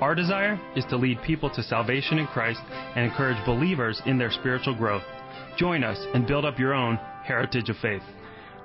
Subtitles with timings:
[0.00, 2.60] Our desire is to lead people to salvation in Christ
[2.96, 5.02] and encourage believers in their spiritual growth.
[5.58, 8.02] Join us and build up your own heritage of faith.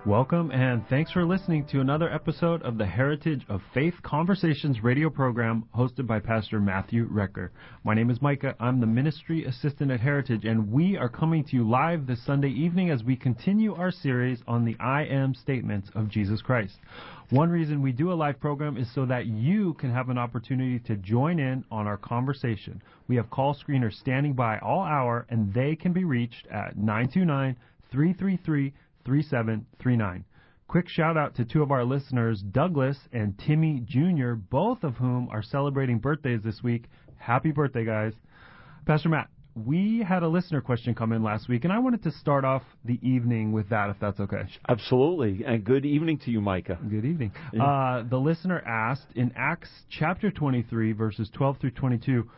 [0.06, 5.10] Welcome and thanks for listening to another episode of the Heritage of Faith Conversations radio
[5.10, 7.50] program hosted by Pastor Matthew Recker.
[7.84, 8.56] My name is Micah.
[8.60, 12.50] I'm the ministry assistant at Heritage and we are coming to you live this Sunday
[12.50, 16.76] evening as we continue our series on the I am statements of Jesus Christ.
[17.32, 20.78] One reason we do a live program is so that you can have an opportunity
[20.86, 22.80] to join in on our conversation.
[23.08, 27.56] We have call screeners standing by all hour and they can be reached at 929
[27.92, 28.74] 333
[29.06, 30.26] 3739.
[30.68, 35.30] Quick shout out to two of our listeners, Douglas and Timmy Jr., both of whom
[35.30, 36.86] are celebrating birthdays this week.
[37.18, 38.14] Happy birthday, guys.
[38.86, 42.12] Pastor Matt, we had a listener question come in last week, and I wanted to
[42.12, 44.42] start off the evening with that, if that's okay.
[44.68, 45.46] Absolutely.
[45.46, 46.78] And good evening to you, Micah.
[46.82, 47.32] Good evening.
[47.54, 47.64] Yeah.
[47.64, 52.30] Uh, the listener asked in Acts chapter 23, verses 12 through 22,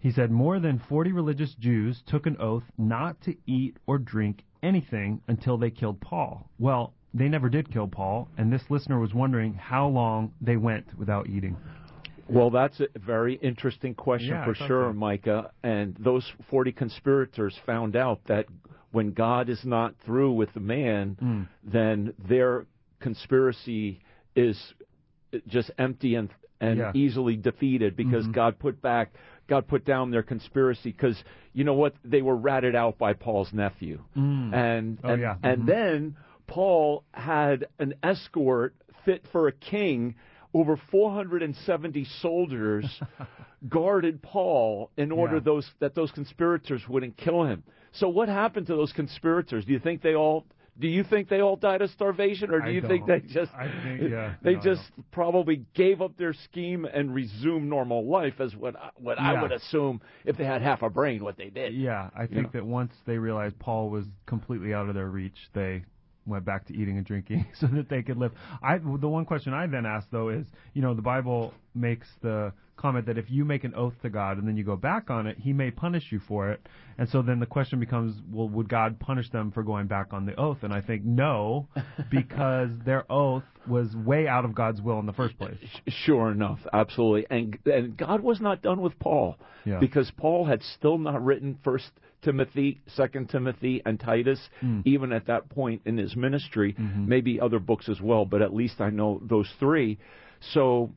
[0.00, 4.42] he said, More than 40 religious Jews took an oath not to eat or drink
[4.62, 6.48] anything until they killed Paul.
[6.58, 10.86] Well, they never did kill Paul, and this listener was wondering how long they went
[10.98, 11.56] without eating.
[12.28, 14.92] Well, that's a very interesting question yeah, for sure, so.
[14.92, 15.52] Micah.
[15.62, 18.46] And those 40 conspirators found out that
[18.90, 21.48] when God is not through with the man, mm.
[21.62, 22.66] then their
[23.00, 24.00] conspiracy
[24.34, 24.58] is
[25.48, 26.92] just empty and and yeah.
[26.94, 28.32] easily defeated because mm-hmm.
[28.32, 29.12] God put back
[29.48, 31.16] God put down their conspiracy because
[31.52, 34.54] you know what they were ratted out by Paul's nephew mm.
[34.54, 35.36] and oh, and, yeah.
[35.42, 35.68] and mm-hmm.
[35.68, 36.16] then
[36.46, 40.16] Paul had an escort fit for a king
[40.54, 42.86] over 470 soldiers
[43.68, 45.42] guarded Paul in order yeah.
[45.44, 47.62] those that those conspirators wouldn't kill him.
[47.92, 49.64] So what happened to those conspirators?
[49.64, 50.46] Do you think they all
[50.78, 53.52] do you think they all died of starvation, or do I you think they just
[53.54, 58.40] I think, yeah, they no, just probably gave up their scheme and resumed normal life?
[58.40, 59.32] As what I, what yeah.
[59.32, 61.74] I would assume if they had half a brain, what they did.
[61.74, 65.84] Yeah, I think that once they realized Paul was completely out of their reach, they
[66.26, 68.32] went back to eating and drinking so that they could live.
[68.62, 72.52] I the one question I then asked though is, you know, the Bible makes the
[72.76, 75.26] comment that if you make an oath to God and then you go back on
[75.26, 76.60] it, He may punish you for it.
[76.98, 80.26] And so then the question becomes, well, would God punish them for going back on
[80.26, 80.58] the oath?
[80.62, 81.68] And I think no,
[82.10, 85.58] because their oath was way out of God's will in the first place.
[85.88, 87.26] Sure enough, absolutely.
[87.30, 89.78] And and God was not done with Paul yeah.
[89.78, 91.90] because Paul had still not written First
[92.22, 94.82] Timothy, Second Timothy, and Titus, mm.
[94.84, 96.74] even at that point in his ministry.
[96.78, 97.08] Mm-hmm.
[97.08, 99.98] Maybe other books as well, but at least I know those three.
[100.52, 100.92] So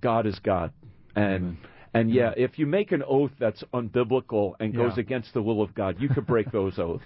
[0.00, 0.72] God is God,
[1.16, 1.34] and.
[1.34, 1.58] Amen.
[1.94, 5.00] And yeah, if you make an oath that's unbiblical and goes yeah.
[5.00, 7.02] against the will of God, you could break those oaths.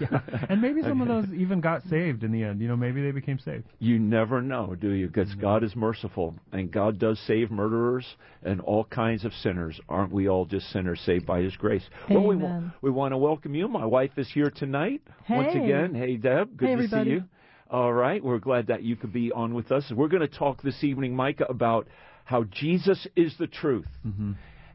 [0.00, 0.20] yeah.
[0.50, 2.60] And maybe some of those even got saved in the end.
[2.60, 3.64] You know, maybe they became saved.
[3.78, 5.06] You never know, do you?
[5.06, 5.40] Because Mm-hmm.
[5.40, 8.04] God is merciful, and God does save murderers
[8.42, 9.80] and all kinds of sinners.
[9.88, 11.84] Aren't we all just sinners saved by His grace?
[12.10, 13.68] Well, we, wa- we want to welcome you.
[13.68, 15.94] My wife is here tonight once again.
[15.94, 16.56] Hey, Deb.
[16.56, 17.10] Good Hey, to everybody.
[17.10, 17.24] see you.
[17.70, 19.90] All right, we're glad that you could be on with us.
[19.94, 21.88] We're going to talk this evening, Micah, about
[22.26, 23.86] how Jesus is the truth.
[24.04, 24.32] Mm-hmm.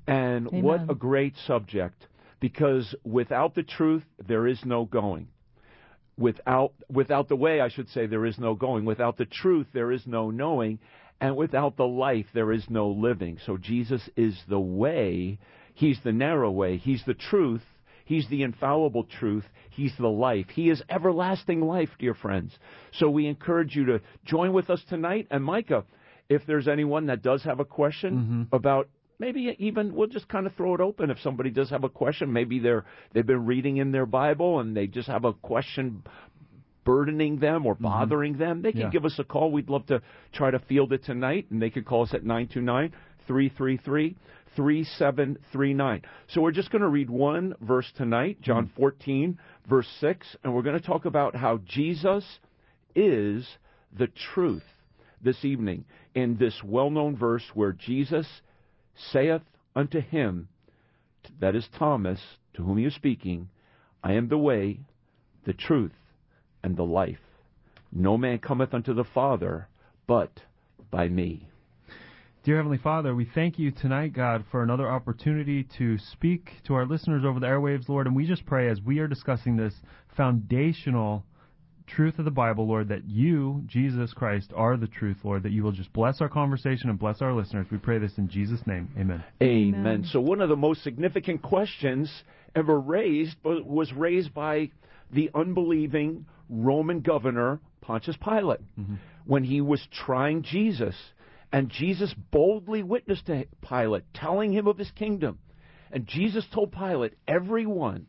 [0.07, 0.63] And Amen.
[0.63, 2.07] what a great subject
[2.39, 5.27] because without the truth there is no going.
[6.17, 8.85] Without without the way I should say there is no going.
[8.85, 10.79] Without the truth there is no knowing
[11.19, 13.37] and without the life there is no living.
[13.45, 15.37] So Jesus is the way,
[15.73, 17.63] he's the narrow way, he's the truth,
[18.05, 20.47] he's the infallible truth, he's the life.
[20.53, 22.57] He is everlasting life, dear friends.
[22.93, 25.83] So we encourage you to join with us tonight and Micah
[26.35, 28.11] if there's anyone that does have a question
[28.51, 28.55] Mhm.
[28.59, 28.87] about
[29.19, 31.11] maybe even we'll just kind of throw it open.
[31.11, 34.75] If somebody does have a question maybe they're they've been reading in their bible and
[34.77, 36.03] they just have a question
[36.83, 38.89] burdening them or bothering them they can Yeah.
[38.89, 39.51] give us a call.
[39.51, 40.01] We'd love to
[40.31, 44.15] try to field it tonight and they could call us at 929-333
[44.55, 49.37] 3739 so we're just going to read one verse tonight john 14
[49.69, 52.25] verse 6 and we're going to talk about how jesus
[52.95, 53.47] is
[53.97, 54.63] the truth
[55.21, 58.41] this evening in this well-known verse where jesus
[58.95, 59.41] saith
[59.75, 60.47] unto him,
[61.39, 62.19] that is Thomas,
[62.53, 63.49] to whom he is speaking,
[64.03, 64.81] I am the way,
[65.45, 65.93] the truth,
[66.63, 67.19] and the life.
[67.91, 69.67] No man cometh unto the Father
[70.07, 70.31] but
[70.89, 71.47] by me.
[72.43, 76.85] Dear Heavenly Father, we thank you tonight, God, for another opportunity to speak to our
[76.85, 78.07] listeners over the airwaves, Lord.
[78.07, 79.75] And we just pray as we are discussing this
[80.17, 81.23] foundational
[81.95, 85.63] truth of the Bible, Lord, that you, Jesus Christ, are the truth, Lord, that you
[85.63, 87.67] will just bless our conversation and bless our listeners.
[87.71, 88.89] We pray this in Jesus' name.
[88.97, 89.23] Amen.
[89.41, 89.79] Amen.
[89.79, 90.03] Amen.
[90.05, 92.11] So, one of the most significant questions
[92.55, 94.71] ever raised was raised by
[95.11, 98.95] the unbelieving Roman governor, Pontius Pilate, mm-hmm.
[99.25, 100.95] when he was trying Jesus.
[101.53, 105.39] And Jesus boldly witnessed to Pilate, telling him of his kingdom.
[105.91, 108.07] And Jesus told Pilate, Everyone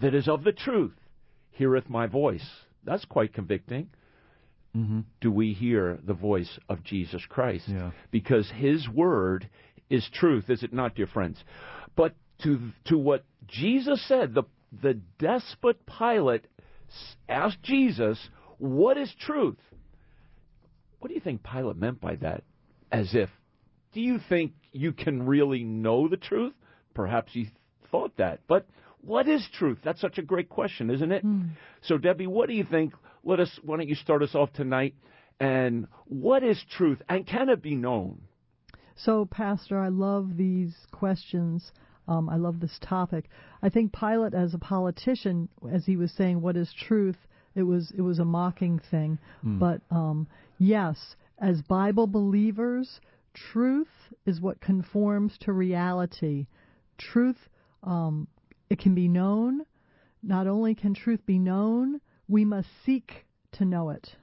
[0.00, 0.94] that is of the truth
[1.50, 2.46] heareth my voice.
[2.88, 3.90] That's quite convicting.
[4.76, 5.00] Mm-hmm.
[5.20, 7.68] Do we hear the voice of Jesus Christ?
[7.68, 7.90] Yeah.
[8.10, 9.48] Because his word
[9.90, 11.42] is truth, is it not, dear friends?
[11.96, 14.44] But to to what Jesus said, the
[14.82, 16.46] the despot Pilate
[17.28, 19.58] asked Jesus, "What is truth?"
[20.98, 22.42] What do you think Pilate meant by that?
[22.90, 23.30] As if,
[23.92, 26.54] do you think you can really know the truth?
[26.94, 27.50] Perhaps he
[27.90, 28.40] thought that.
[28.48, 28.66] But
[29.02, 29.78] what is truth?
[29.84, 31.22] That's such a great question, isn't it?
[31.82, 32.94] So, Debbie, what do you think?
[33.24, 33.58] Let us.
[33.62, 34.94] Why don't you start us off tonight?
[35.40, 37.00] And what is truth?
[37.08, 38.22] And can it be known?
[38.96, 41.70] So, Pastor, I love these questions.
[42.08, 43.26] Um, I love this topic.
[43.62, 47.16] I think Pilate, as a politician, as he was saying, "What is truth?"
[47.54, 49.18] It was it was a mocking thing.
[49.58, 50.26] But um,
[50.58, 53.00] yes, as Bible believers,
[53.34, 53.88] truth
[54.26, 56.46] is what conforms to reality.
[56.98, 57.36] Truth,
[57.84, 58.26] um,
[58.70, 59.62] it can be known.
[60.22, 64.16] Not only can truth be known, we must seek to know it.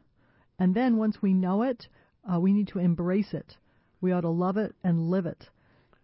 [0.60, 1.88] And then once we know it,
[2.32, 3.58] uh, we need to embrace it.
[4.02, 5.50] We ought to love it and live it.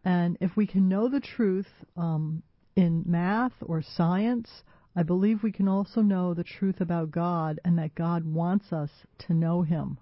[0.03, 2.41] And if we can know the truth um,
[2.75, 4.63] in math or science,
[4.95, 8.89] I believe we can also know the truth about God and that God wants us
[9.19, 9.97] to know Him.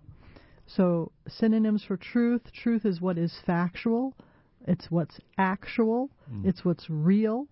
[0.65, 4.15] So, synonyms for truth truth is what is factual,
[4.67, 6.09] it's what's actual,
[6.47, 7.47] it's what's real.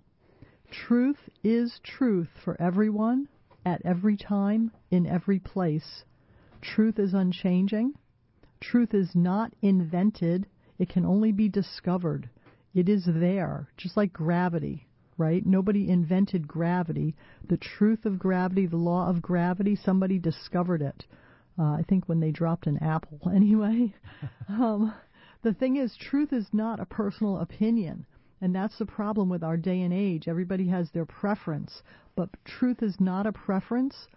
[0.72, 3.30] Truth is truth for everyone,
[3.66, 6.04] at every time, in every place.
[6.62, 7.94] Truth is unchanging.
[8.60, 10.48] Truth is not invented,
[10.78, 12.30] it can only be discovered.
[12.74, 14.88] It is there, just like gravity,
[15.18, 15.46] right?
[15.46, 17.16] Nobody invented gravity.
[17.48, 21.06] The truth of gravity, the law of gravity, somebody discovered it.
[21.58, 23.94] Uh, I think when they dropped an apple, anyway.
[24.50, 24.94] um,
[25.44, 28.06] the thing is, truth is not a personal opinion.
[28.42, 30.28] And that's the problem with our day and age.
[30.28, 31.82] Everybody has their preference.
[32.16, 34.08] But truth is not a preference,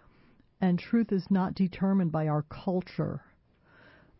[0.59, 3.21] and truth is not determined by our culture.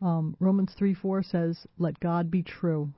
[0.01, 2.91] Um, Romans 3 4 says, Let God be true,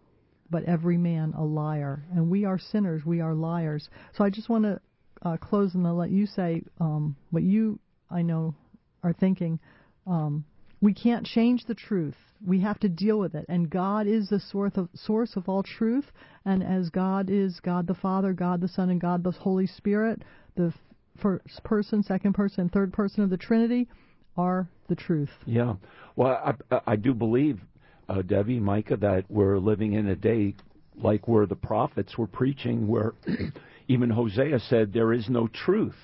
[0.50, 2.06] but every man a liar.
[2.14, 3.90] And we are sinners, we are liars.
[4.14, 4.80] So I just want to
[5.24, 7.80] uh, close and I'll let you say um, what you,
[8.10, 8.56] I know,
[9.04, 9.60] are thinking.
[10.08, 10.46] Um,
[10.84, 12.18] we can't change the truth.
[12.46, 13.46] We have to deal with it.
[13.48, 16.04] And God is the source of, source of all truth.
[16.44, 20.24] And as God is God the Father, God the Son, and God the Holy Spirit,
[20.58, 20.74] the
[21.22, 23.88] first person, second person, third person of the Trinity
[24.36, 25.30] are the truth.
[25.46, 25.76] Yeah.
[26.18, 27.62] Well, I, I do believe,
[28.10, 30.54] uh, Debbie, Micah, that we're living in a day
[30.98, 33.14] like where the prophets were preaching, where
[33.88, 35.96] even Hosea said, There is no truth,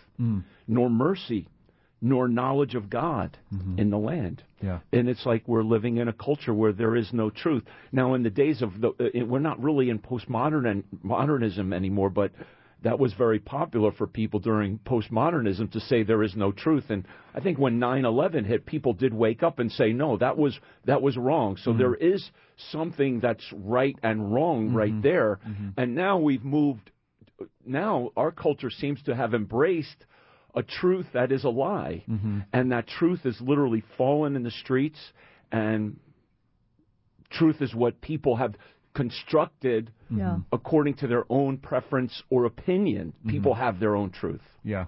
[0.67, 1.49] nor mercy,
[2.01, 3.79] nor knowledge of God mm-hmm.
[3.79, 4.43] in the land.
[4.61, 4.79] Yeah.
[4.91, 7.63] And it's like we're living in a culture where there is no truth.
[7.91, 12.09] Now, in the days of the, uh, we're not really in postmodern and modernism anymore,
[12.09, 12.31] but
[12.83, 16.85] that was very popular for people during postmodernism to say there is no truth.
[16.89, 20.57] And I think when 9/11 hit, people did wake up and say, no, that was
[20.85, 21.57] that was wrong.
[21.57, 21.79] So mm-hmm.
[21.79, 22.29] there is
[22.71, 24.77] something that's right and wrong mm-hmm.
[24.77, 25.39] right there.
[25.77, 26.91] And now we've moved.
[27.41, 30.05] Uh, now our culture seems to have embraced
[30.55, 32.03] a truth that is a lie,
[32.53, 34.99] and that truth is literally fallen in the streets,
[35.51, 35.97] and
[37.29, 38.55] truth is what people have
[38.93, 40.39] constructed Yeah.
[40.51, 43.13] according to their own preference or opinion.
[43.27, 44.41] People have their own truth.
[44.63, 44.85] Yeah.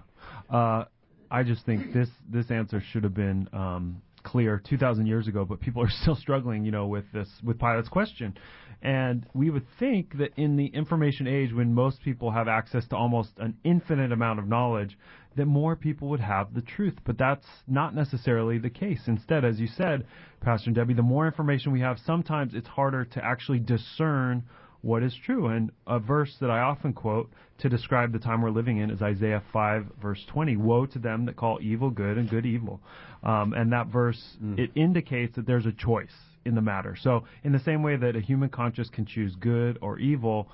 [0.50, 0.84] Uh,
[1.30, 5.60] I just think this this answer should have been um, clear 2,000 years ago, but
[5.60, 8.36] people are still struggling, you know, with this with Pilate's question.
[8.82, 12.96] And we would think that in the information age, when most people have access to
[12.96, 14.98] almost an infinite amount of knowledge,
[15.36, 16.98] that more people would have the truth.
[17.04, 19.00] But that's not necessarily the case.
[19.06, 20.06] Instead, as you said,
[20.40, 24.44] Pastor Debbie, the more information we have, sometimes it's harder to actually discern
[24.82, 25.46] what is true.
[25.46, 29.00] And a verse that I often quote to describe the time we're living in is
[29.00, 30.56] Isaiah 5, verse 20.
[30.56, 32.80] Woe to them that call evil good and good evil.
[33.22, 34.20] Um, and that verse,
[34.58, 36.12] it indicates that there's a choice
[36.44, 36.96] in the matter.
[37.00, 40.48] So, in the same way that a human conscience can choose good or evil,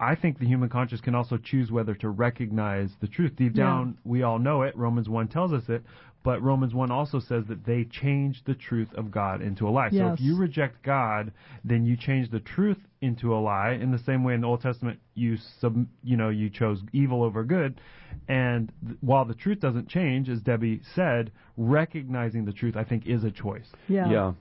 [0.00, 3.36] I think the human conscience can also choose whether to recognize the truth.
[3.36, 4.76] Deep down, we all know it.
[4.76, 5.82] Romans 1 tells us it.
[6.24, 9.90] But Romans 1 also says that they change the truth of God into a lie.
[9.90, 11.32] So if you reject God,
[11.64, 13.72] then you change the truth into a lie.
[13.72, 17.22] In the same way in the Old Testament, you sub, you know, you chose evil
[17.22, 17.78] over good.
[18.26, 23.06] And th- while the truth doesn't change, as Debbie said, recognizing the truth, I think,
[23.06, 23.66] is a choice.
[23.88, 24.08] Yeah.
[24.08, 24.32] Yeah.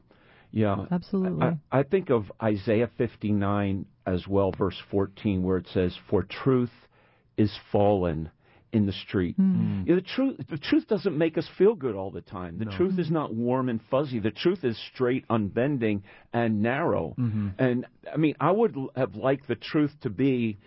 [0.53, 0.85] Yeah.
[0.91, 1.57] Absolutely.
[1.71, 6.71] I, I think of Isaiah 59 as well, verse 14, where it says, For truth
[7.35, 8.29] is fallen
[8.71, 9.35] in the street.
[9.35, 9.53] Hmm.
[9.53, 9.83] hmm.
[9.87, 12.57] Yeah, the truth the truth doesn't make us feel good all the time.
[12.57, 13.13] The truth is hmm.
[13.13, 14.19] not warm and fuzzy.
[14.19, 17.15] The truth is straight, unbending, and narrow.
[17.17, 17.49] Mm-hmm.
[17.59, 20.57] And I mean, I would have liked the truth to be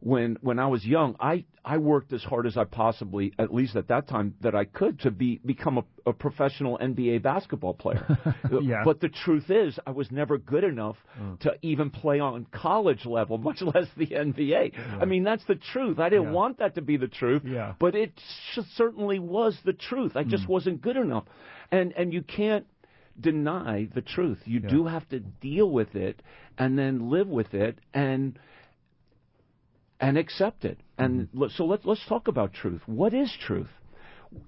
[0.00, 3.76] when when I was young, I I worked as hard as I possibly, at least
[3.76, 8.06] at that time, that I could to be become a, a professional NBA basketball player.
[8.62, 8.82] Yeah.
[8.84, 11.38] But the truth is, I was never good enough mm.
[11.40, 14.72] to even play on college level, much less the NBA.
[15.00, 15.98] I mean, that's the truth.
[15.98, 16.32] I didn't Yeah.
[16.32, 17.74] want that to be the truth, Yeah.
[17.78, 18.12] but it
[18.52, 20.16] sh- certainly was the truth.
[20.16, 20.48] I just mm.
[20.48, 21.24] wasn't good enough,
[21.70, 22.66] and and you can't
[23.20, 24.40] deny the truth.
[24.44, 24.68] You Yeah.
[24.68, 26.22] do have to deal with it
[26.58, 28.38] and then live with it and
[30.00, 30.78] and accept it.
[30.98, 31.42] And mm-hmm.
[31.44, 32.82] l- so let's let's talk about truth.
[32.86, 33.70] What is truth?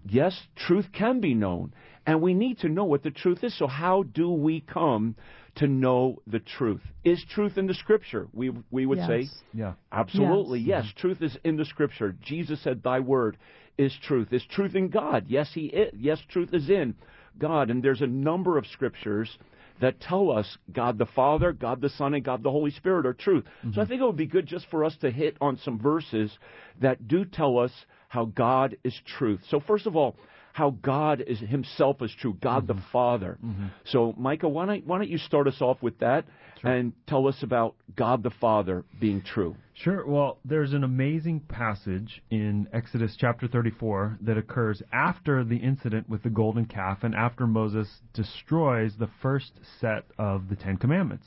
[0.09, 1.73] Yes, truth can be known,
[2.07, 3.57] and we need to know what the truth is.
[3.57, 5.15] So how do we come
[5.57, 6.83] to know the truth?
[7.05, 8.29] Is truth in the scripture?
[8.33, 9.75] We we would say Yeah.
[9.93, 10.85] Absolutely, yes.
[10.87, 11.01] Mm-hmm.
[11.01, 12.15] Truth is in the Scripture.
[12.23, 13.39] Jesus said, "Thy word
[13.77, 15.27] is truth." Is truth in God?
[15.29, 15.95] Yes, He is.
[15.97, 16.95] Yes, truth is in
[17.39, 17.71] God.
[17.71, 19.39] And there's a number of scriptures
[19.81, 23.15] that tell us God the Father, God the Son, and God the Holy Spirit are
[23.15, 23.45] truth.
[23.63, 23.81] So mm-hmm.
[23.81, 26.37] I think it would be good just for us to hit on some verses
[26.81, 27.73] that do tell us
[28.09, 29.41] how God is truth.
[29.51, 30.17] So first of all,
[30.59, 32.37] how God is Himself is true.
[32.43, 32.91] God the mm-hmm.
[32.91, 33.39] Father.
[33.45, 33.67] Mm-hmm.
[33.85, 36.25] So Micah, why don't why don't you start us off with that
[36.65, 39.55] and tell us about God the Father being true?
[39.75, 40.05] Sure.
[40.05, 46.25] Well, there's an amazing passage in Exodus chapter 34 that occurs after the incident with
[46.25, 51.27] the golden calf and after Moses destroys the first set of the Ten Commandments.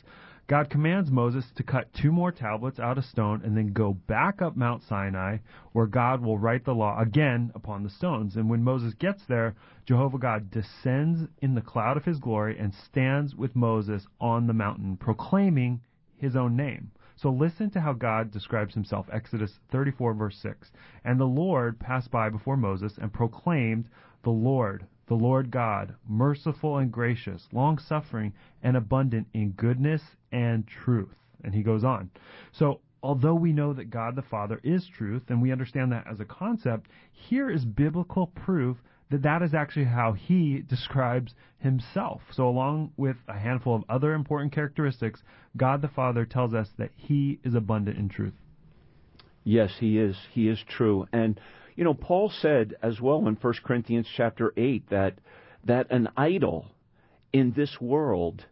[0.51, 4.41] God commands Moses to cut two more tablets out of stone and then go back
[4.41, 5.37] up Mount Sinai
[5.71, 8.35] where God will write the law again upon the stones.
[8.35, 9.55] And when Moses gets there,
[9.85, 14.51] Jehovah God descends in the cloud of his glory and stands with Moses on the
[14.51, 15.79] mountain proclaiming
[16.17, 16.91] his own name.
[17.15, 19.07] So listen to how God describes himself.
[19.09, 20.69] Exodus 34 verse 6.
[21.05, 23.87] And the Lord passed by before Moses and proclaimed,
[24.23, 30.01] The Lord, the Lord God, merciful and gracious, long suffering and abundant in goodness
[30.31, 31.15] and truth.
[31.43, 32.09] And he goes on.
[32.51, 36.19] So although we know that God the Father is truth and we understand that as
[36.19, 38.77] a concept, here is biblical proof
[39.09, 42.21] that that is actually how he describes himself.
[42.31, 45.21] So, along with a handful of other important characteristics,
[45.55, 48.33] God the Father tells us that he is abundant in truth.
[49.43, 50.15] Yes, he is.
[50.31, 51.07] He is true.
[51.11, 51.39] And
[51.75, 55.15] you know, Paul said as well in 1 Corinthians chapter 8 that
[55.65, 56.67] that an idol
[57.31, 58.45] in this world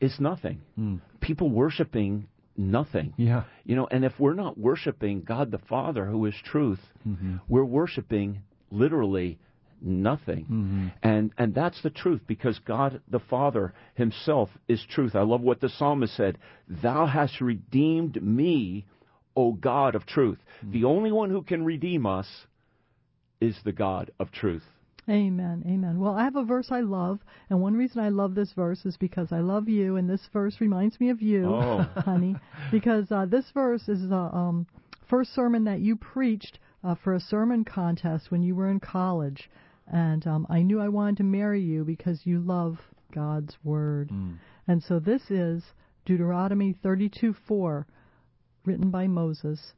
[0.00, 0.60] is nothing.
[0.74, 0.96] Hmm.
[1.20, 2.26] People worshiping
[2.56, 3.14] nothing.
[3.16, 3.44] Yeah.
[3.64, 7.36] You know, and if we're not worshiping God the Father who is truth, mm-hmm.
[7.48, 9.38] we're worshiping literally
[9.80, 10.44] nothing.
[10.44, 10.86] Mm-hmm.
[11.02, 15.14] And and that's the truth because God the Father himself is truth.
[15.14, 16.38] I love what the psalmist said,
[16.68, 18.86] "Thou hast redeemed me,
[19.36, 20.72] O God of truth." Hmm.
[20.72, 22.28] The only one who can redeem us
[23.40, 24.64] is the God of truth.
[25.10, 25.64] Amen.
[25.66, 25.98] Amen.
[25.98, 28.96] Well, I have a verse I love, and one reason I love this verse is
[28.96, 31.78] because I love you, and this verse reminds me of you, Oh.
[31.96, 32.36] honey.
[32.70, 34.66] Because uh, this verse is the um,
[35.08, 39.50] first sermon that you preached uh, for a sermon contest when you were in college,
[39.92, 42.78] and um, I knew I wanted to marry you because you love
[43.12, 44.10] God's word.
[44.68, 45.64] And so this is
[46.06, 47.84] Deuteronomy 32:4,
[48.64, 49.72] written by Moses.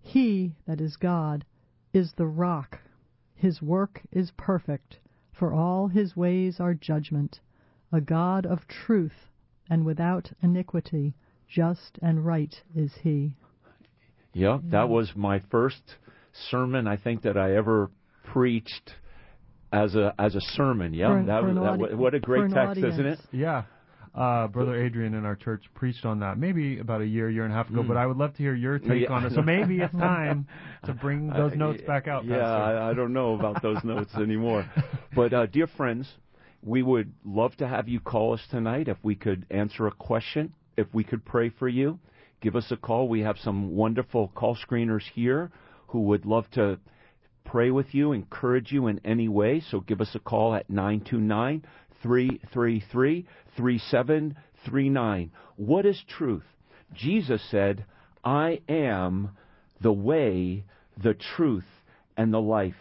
[0.00, 1.44] He, that is God,
[1.92, 2.78] is the rock.
[3.36, 4.98] His work is perfect,
[5.32, 7.40] for all his ways are judgment.
[7.92, 9.28] A God of truth
[9.70, 11.14] and without iniquity,
[11.46, 13.36] just and right is he.
[14.32, 15.96] Yeah, that was my first
[16.32, 17.90] sermon I think that I ever
[18.24, 18.94] preached
[19.72, 20.92] as a as a sermon.
[20.94, 23.20] Yeah, For an- that, for an that audi- what a great an text, isn't it?
[23.32, 23.64] Yeah.
[24.16, 27.52] Uh, Brother Adrian in our church preached on that maybe about a year, year and
[27.52, 29.12] a half ago, but I would love to hear your take Yeah.
[29.12, 29.32] on it.
[29.34, 30.46] So maybe it's time
[30.86, 34.14] to bring those Uh, notes back out, Yeah, I, I don't know about those notes
[34.14, 34.64] anymore.
[35.14, 36.10] But uh, dear friends,
[36.62, 40.54] we would love to have you call us tonight if we could answer a question,
[40.78, 41.98] if we could pray for you.
[42.40, 43.08] Give us a call.
[43.08, 45.50] We have some wonderful call screeners here
[45.88, 46.78] who would love to
[47.44, 49.60] pray with you, encourage you in any way.
[49.70, 51.64] So give us a call at 929
[52.06, 55.32] 333 3739.
[55.56, 56.44] What is truth?
[56.94, 57.84] Jesus said,
[58.24, 59.30] I am
[59.80, 60.64] the way,
[61.02, 61.66] the truth,
[62.16, 62.76] and the life.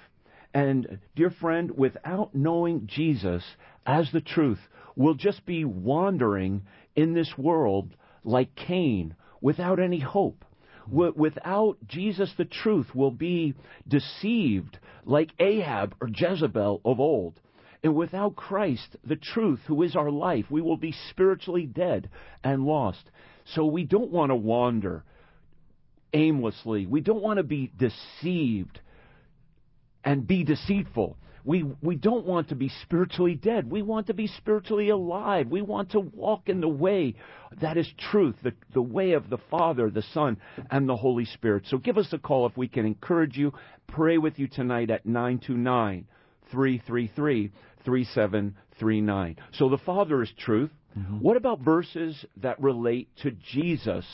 [0.53, 3.43] And, dear friend, without knowing Jesus
[3.85, 4.59] as the truth,
[4.95, 6.61] we'll just be wandering
[6.95, 10.45] in this world like Cain without any hope.
[10.87, 13.55] Without Jesus the truth, we'll be
[13.87, 17.41] deceived like Ahab or Jezebel of old.
[17.85, 22.09] And without Christ, the truth, who is our life, we will be spiritually dead
[22.43, 23.11] and lost.
[23.53, 25.03] So we don't want to wander
[26.11, 26.87] aimlessly.
[26.87, 28.79] We don't want to be deceived
[30.03, 31.15] and be deceitful.
[31.43, 33.69] We, we don't want to be spiritually dead.
[33.69, 35.49] We want to be spiritually alive.
[35.49, 37.13] We want to walk in the way
[37.61, 40.37] that is truth, the, the way of the Father, the Son,
[40.71, 41.65] and the Holy Spirit.
[41.67, 43.53] So give us a call if we can encourage you,
[43.85, 46.07] pray with you tonight at 929
[46.51, 47.51] 333
[47.85, 49.37] 3739.
[49.53, 50.71] So the Father is truth.
[50.97, 51.19] Mm-hmm.
[51.19, 54.05] What about verses that relate to Jesus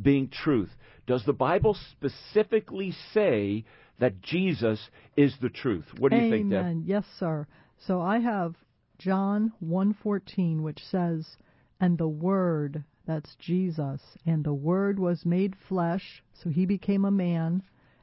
[0.00, 0.70] being truth?
[1.06, 3.64] Does the Bible specifically say
[4.00, 5.84] that Jesus is the truth.
[5.98, 6.30] What do you Amen.
[6.30, 6.88] think, Deb?
[6.88, 7.46] Yes, sir.
[7.78, 8.56] So I have
[8.98, 11.36] John 1:14 which says,
[11.78, 17.10] "And the word, that's Jesus, and the word was made flesh, so he became a
[17.10, 17.62] man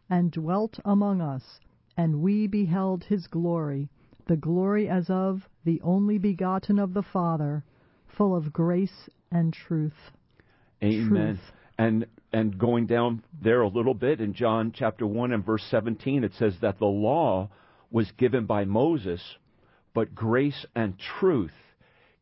[0.10, 1.60] and dwelt among us,
[1.98, 3.90] and we beheld his glory,
[4.28, 7.64] the glory as of the only begotten of the Father,
[8.08, 10.12] full of grace and truth."
[10.84, 11.10] Amen.
[11.10, 11.52] Truth.
[11.78, 16.24] And and going down there a little bit in John chapter 1 and verse 17,
[16.24, 17.50] it says that the law
[17.90, 19.22] was given by Moses,
[19.94, 21.54] but grace and truth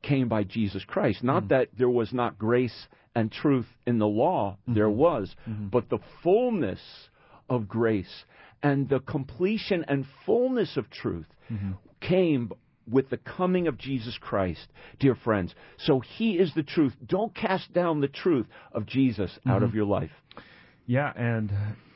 [0.03, 1.23] came by Jesus Christ.
[1.23, 4.73] Not mm that there was not grace and truth in the law, mm-hmm.
[4.73, 5.67] there was, mm-hmm.
[5.67, 6.81] but the fullness
[7.49, 8.25] of grace
[8.61, 11.71] and the completion and fullness of truth mm-hmm.
[12.07, 12.51] Came
[12.89, 14.67] with the coming of Jesus Christ,
[14.99, 15.55] dear friends.
[15.79, 16.93] So he is the truth.
[17.05, 19.65] Don't cast down the truth of Jesus out mm-hmm.
[19.65, 20.11] of your life.
[20.85, 21.51] Yeah, and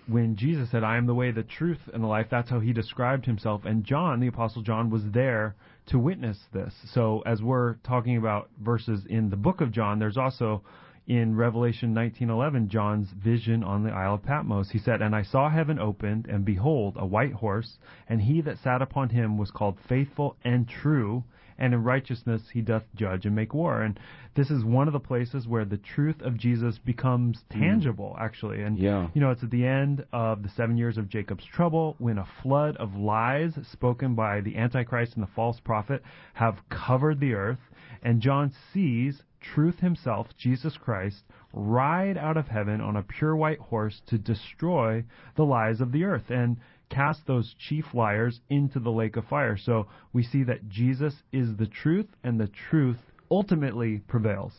[0.07, 2.73] when Jesus said, I am the way, the truth, and the life, that's how he
[2.73, 3.65] described himself.
[3.65, 5.55] And John, the Apostle John, was there
[5.87, 6.73] to witness this.
[6.93, 10.63] So as we're talking about verses in the book of John, there's also
[11.09, 14.69] in Revelation 19:11 John's vision on the Isle of Patmos.
[14.69, 18.59] He said, "And I saw heaven opened, and behold, a white horse, and he that
[18.59, 21.23] sat upon him was called faithful and true,
[21.57, 23.99] and in righteousness he doth judge and make war." And
[24.35, 27.59] this is one of the places where the truth of Jesus becomes mm.
[27.59, 28.21] tangible, mm.
[28.21, 28.61] actually.
[28.61, 29.07] And yeah.
[29.15, 32.27] you know, it's at the end of the seven years of Jacob's trouble when a
[32.43, 36.03] flood of lies spoken by the Antichrist and the false prophet
[36.35, 37.59] have covered the earth,
[38.03, 41.23] and John sees truth himself, Jesus Christ,
[41.53, 45.03] ride out of heaven on a pure white horse to destroy
[45.35, 46.57] the lies of the earth and
[46.89, 49.57] cast those chief liars into the lake of fire.
[49.57, 52.97] So we see that Jesus is the truth and the truth
[53.29, 54.53] ultimately prevails.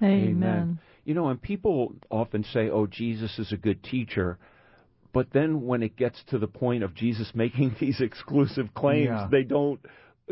[0.00, 0.28] Amen.
[0.30, 0.78] Amen.
[1.04, 4.38] You know, and people often say, oh, Jesus is a good teacher.
[5.12, 9.28] But then when it gets to the point of Jesus making these exclusive claims, yeah.
[9.30, 9.80] they don't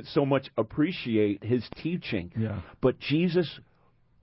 [0.04, 2.32] so much appreciate his teaching.
[2.36, 2.60] Yeah.
[2.80, 3.60] But Jesus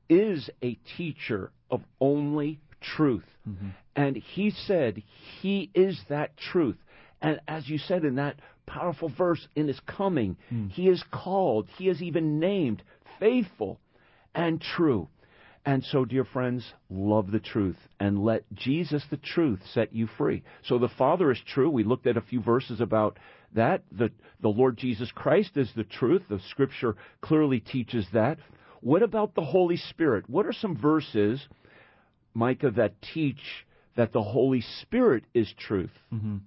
[0.10, 3.26] is a teacher of only truth.
[3.48, 3.70] Mm-hmm.
[3.96, 5.04] And he said
[5.42, 6.78] he is that truth.
[7.22, 10.70] And as you said in that powerful verse, in his coming, mm.
[10.70, 12.84] he is called, he is even named
[13.20, 13.80] faithful
[14.36, 15.08] and true.
[15.66, 20.44] And so, dear friends, love the truth and let Jesus, the truth, set you free.
[20.64, 21.70] So the Father is true.
[21.70, 23.18] We looked at a few verses about
[23.54, 23.84] that.
[23.92, 26.22] The, the Lord Jesus Christ is the truth.
[26.30, 28.38] The Scripture clearly teaches that.
[28.82, 30.30] What about the Holy Spirit?
[30.30, 31.46] What are some verses,
[32.34, 35.92] Micah, that teach that the Holy Spirit is truth?
[36.14, 36.38] Mm-hmm.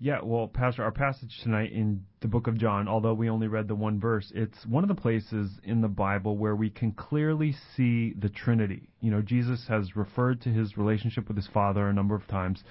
[0.00, 3.68] Yeah, well, Pastor, our passage tonight in the book of John, although we only read
[3.68, 7.54] the one verse, it's one of the places in the Bible where we can clearly
[7.74, 8.90] see the Trinity.
[9.00, 12.62] You know, Jesus has referred to his relationship with his Father a number of times,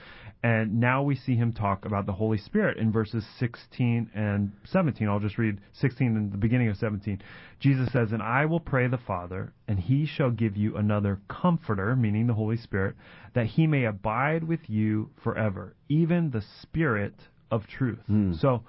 [0.44, 5.08] and now we see him talk about the Holy Spirit in verses 16 and 17.
[5.08, 7.22] I'll just read 16 and the beginning of 17.
[7.62, 11.96] Jesus says, And I will pray the Father, and he shall give you another comforter,
[11.96, 12.96] meaning the Holy Spirit,
[13.34, 17.16] that he may abide with you forever, even the Spirit
[17.50, 18.00] of truth.
[18.10, 18.38] Mm.
[18.40, 18.64] So,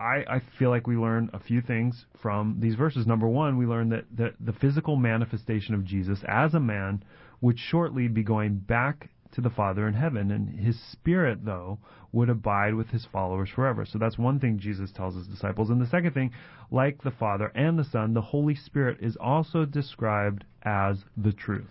[0.00, 3.06] I, I feel like we learn a few things from these verses.
[3.06, 7.02] Number one, we learn that, that the physical manifestation of Jesus as a man
[7.40, 11.78] would shortly be going back to the Father in heaven, and his Spirit, though,
[12.12, 13.84] would abide with his followers forever.
[13.84, 15.70] So that's one thing Jesus tells his disciples.
[15.70, 16.32] And the second thing,
[16.70, 21.70] like the Father and the Son, the Holy Spirit is also described as the truth.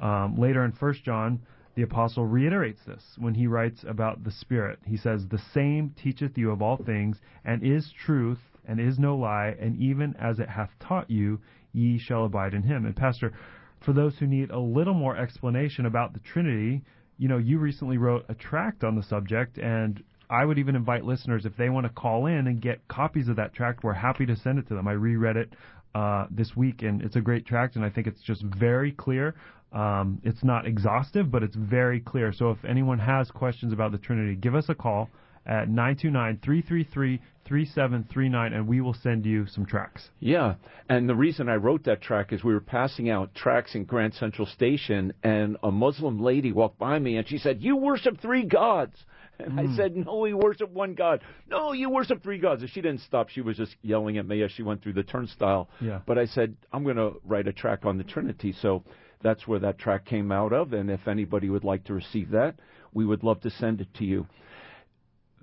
[0.00, 1.40] Um, later in 1 John,
[1.74, 4.78] the apostle reiterates this when he writes about the Spirit.
[4.84, 9.16] He says, The same teacheth you of all things, and is truth, and is no
[9.16, 11.40] lie, and even as it hath taught you,
[11.72, 12.84] ye shall abide in him.
[12.84, 13.32] And Pastor,
[13.80, 16.82] for those who need a little more explanation about the Trinity,
[17.18, 21.04] you know, you recently wrote a tract on the subject, and I would even invite
[21.04, 23.82] listeners if they want to call in and get copies of that tract.
[23.82, 24.86] We're happy to send it to them.
[24.86, 25.52] I reread it
[25.94, 29.34] uh, this week, and it's a great tract, and I think it's just very clear.
[29.72, 32.32] Um, it's not exhaustive, but it's very clear.
[32.32, 35.08] So if anyone has questions about the Trinity, give us a call
[35.50, 40.08] at 929-333-3739 and we will send you some tracks.
[40.20, 40.54] Yeah,
[40.88, 44.14] and the reason I wrote that track is we were passing out tracks in Grand
[44.14, 48.46] Central Station and a Muslim lady walked by me and she said, "You worship three
[48.46, 48.94] gods."
[49.40, 49.72] And mm.
[49.72, 53.00] I said, "No, we worship one God." "No, you worship three gods." And she didn't
[53.00, 53.30] stop.
[53.30, 55.70] She was just yelling at me as she went through the turnstile.
[55.80, 56.00] Yeah.
[56.06, 58.84] But I said, "I'm going to write a track on the Trinity." So
[59.22, 62.56] that's where that track came out of and if anybody would like to receive that,
[62.92, 64.26] we would love to send it to you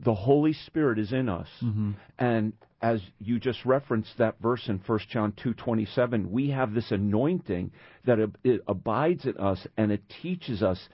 [0.04, 1.48] the Holy Spirit is in us.
[1.62, 1.92] Mm-hmm.
[2.20, 7.72] And as you just referenced that verse in 1 John 2:27, we have this anointing
[8.06, 10.88] that it abides in us and it teaches us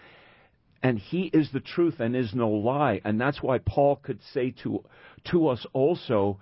[0.82, 3.02] and he is the truth and is no lie.
[3.06, 4.84] And that's why Paul could say to
[5.32, 6.40] to us also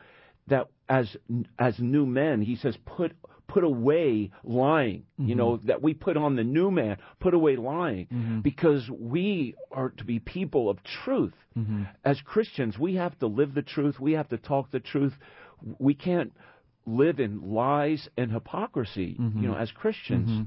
[0.48, 1.16] that as
[1.58, 3.14] as new men, he says put
[3.52, 5.04] put away lying.
[5.20, 5.28] Mm-hmm.
[5.30, 8.40] You know, that we put on the new man, put away lying, mm-hmm.
[8.40, 11.34] because we are to be people of truth.
[11.58, 11.84] Mm-hmm.
[12.06, 15.14] As Christians, we have to live the truth, we have to talk the truth.
[15.80, 16.34] We can't
[16.86, 19.42] live in lies and hypocrisy, mm-hmm.
[19.42, 20.30] you know, as Christians.
[20.30, 20.44] Mm-hmm.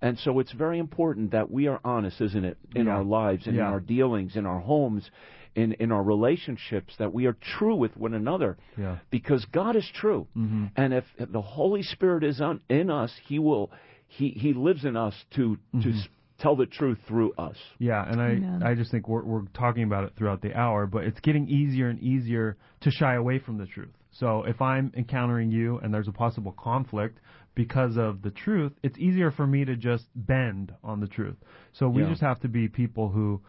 [0.00, 2.92] And so it's very important that we are honest, isn't it, in yeah.
[2.92, 3.66] our lives and yeah.
[3.66, 5.10] in our dealings, in our homes,
[5.54, 8.56] in, in our relationships, that we are true with one another.
[8.76, 8.98] Yeah.
[9.10, 10.26] Because God is true.
[10.36, 10.66] Mm-hmm.
[10.76, 13.70] And if the Holy Spirit is on, in us, He will,
[14.06, 16.08] He, he lives in us to, to Mhm.
[16.38, 17.56] tell the truth through us.
[17.78, 18.62] Yeah, and I Amen.
[18.64, 21.88] I just think we're we're talking about it throughout the hour, but it's getting easier
[21.88, 23.94] and easier to shy away from the truth.
[24.10, 27.18] So if I'm encountering you and there's a possible conflict
[27.54, 31.36] because of the truth, it's easier for me to just bend on the truth.
[31.72, 32.10] So we Yeah.
[32.10, 33.40] just have to be people who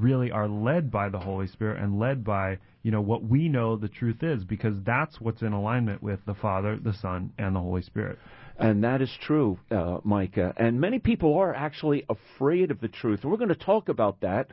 [0.00, 3.76] really are led by the Holy Spirit and led by, you know, what we know
[3.76, 7.60] the truth is because that's what's in alignment with the Father, the Son, and the
[7.60, 8.18] Holy Spirit.
[8.58, 10.52] And that is true, uh, Micah.
[10.56, 13.20] And many people are actually afraid of the truth.
[13.22, 14.48] And we're going to talk about that.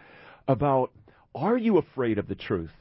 [0.47, 0.91] About
[1.36, 2.71] are you afraid of the truth?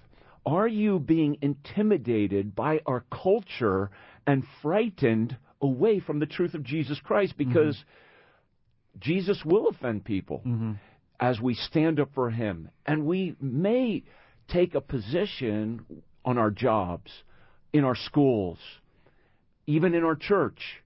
[0.44, 3.90] Are you being intimidated by our culture
[4.26, 7.34] and frightened away from the truth of Jesus Christ?
[7.36, 7.76] Because
[8.98, 10.72] Jesus will offend people Mm-hmm.
[11.20, 12.70] As we stand up for Him.
[12.84, 14.04] And we may
[14.48, 15.84] take a position
[16.24, 17.10] on our jobs,
[17.72, 18.58] in our schools,
[19.66, 20.82] even in our church.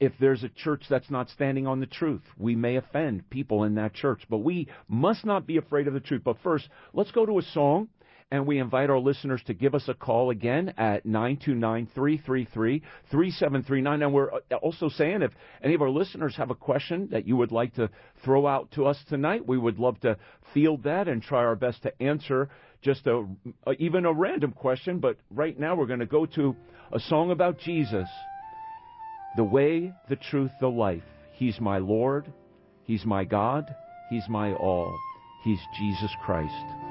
[0.00, 3.76] If there's a church that's not standing on the truth, we may offend people in
[3.76, 4.22] that church.
[4.28, 6.22] But we must not be afraid of the truth.
[6.24, 7.88] But first, let's go to a song.
[8.32, 14.02] And we invite our listeners to give us a call again at 929-333-3739.
[14.02, 17.36] And we're uh, also saying if any of our listeners have a question that you
[17.36, 17.90] would like to
[18.24, 20.16] throw out to us tonight, we would love to
[20.54, 22.48] field that and try our best to answer
[22.80, 23.26] just a,
[23.66, 24.98] a even a random question.
[24.98, 26.56] But right now we're going to go to
[26.90, 28.08] a song about Jesus.
[29.36, 31.04] The way, the truth, the life.
[31.34, 32.32] He's my Lord.
[32.84, 33.76] He's my God.
[34.08, 34.98] He's my all.
[35.44, 36.81] He's Jesus Christ.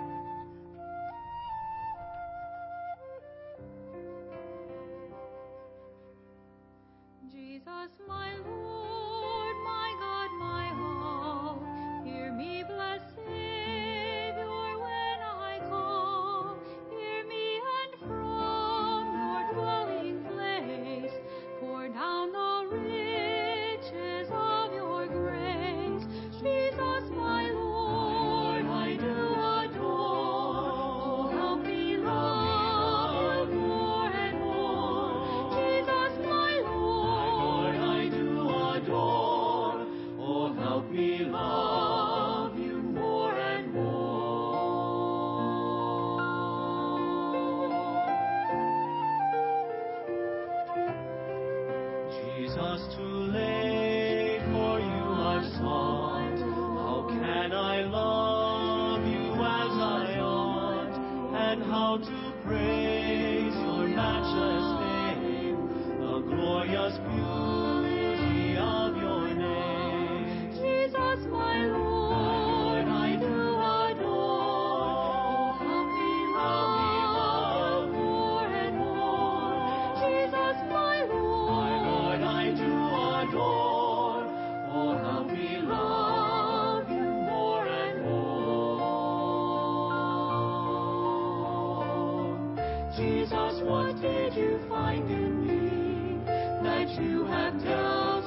[93.01, 96.23] Jesus, what did you find in me
[96.61, 98.20] that you have dealt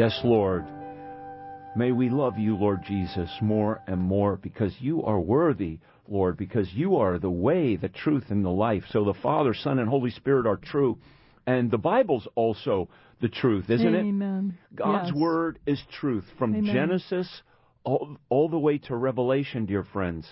[0.00, 0.64] Yes, Lord.
[1.76, 6.72] May we love you, Lord Jesus, more and more because you are worthy, Lord, because
[6.72, 8.82] you are the way, the truth, and the life.
[8.92, 10.96] So the Father, Son, and Holy Spirit are true.
[11.46, 12.88] And the Bible's also
[13.20, 14.06] the truth, isn't it?
[14.06, 14.56] Amen.
[14.74, 15.20] God's Yes.
[15.20, 16.72] word is truth from Amen.
[16.72, 17.42] Genesis
[17.84, 20.26] all, all the way to Revelation, dear friends.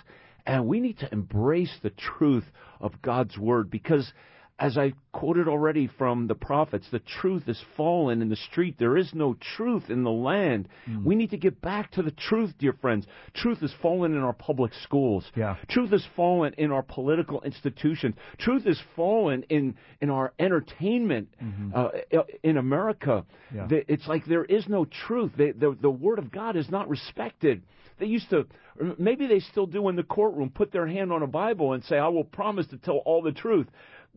[0.46, 2.50] And we need to embrace the truth
[2.81, 4.14] of God's word because,
[4.59, 8.75] as I quoted already from the prophets, the truth is fallen in the street.
[8.77, 10.68] There is no truth in the land.
[10.88, 11.05] Mm.
[11.05, 13.07] We need to get back to the truth, dear friends.
[13.35, 15.25] Truth is fallen in our public schools.
[15.37, 15.57] Yeah.
[15.68, 18.16] Truth is fallen in our political institutions.
[18.38, 21.29] Truth is fallen in, in our entertainment
[21.75, 21.90] uh,
[22.42, 23.25] in America.
[23.55, 23.73] Mm-hmm.
[23.73, 23.81] Yeah.
[23.87, 25.33] It's like there is no truth.
[25.37, 27.62] They, the, the Word of God is not respected.
[27.99, 28.47] They used to,
[28.99, 31.99] maybe they still do in the courtroom, put their hand on a Bible and say,
[31.99, 33.66] I will promise to tell all the truth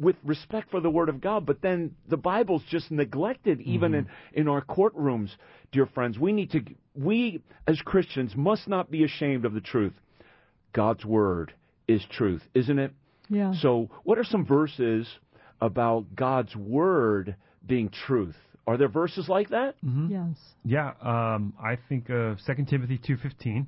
[0.02, 1.46] with respect for the Word of God.
[1.46, 4.40] But then the Bible's just neglected even in, mm-hmm.
[4.40, 5.30] in our courtrooms,
[5.72, 6.18] dear friends.
[6.18, 6.62] We need to,
[6.96, 9.94] we as Christians must not be ashamed of the truth.
[10.74, 11.54] God's Word
[11.88, 12.92] is truth, isn't it?
[13.30, 13.54] Yeah.
[13.62, 15.08] So, what are some verses
[15.62, 17.36] about God's Word
[17.66, 18.36] being truth?
[18.68, 19.76] Are there verses like that?
[19.86, 20.12] Mm-hmm.
[20.12, 20.38] Yes.
[20.64, 23.66] Yeah, um, I think uh, of 2 Timothy 2.15.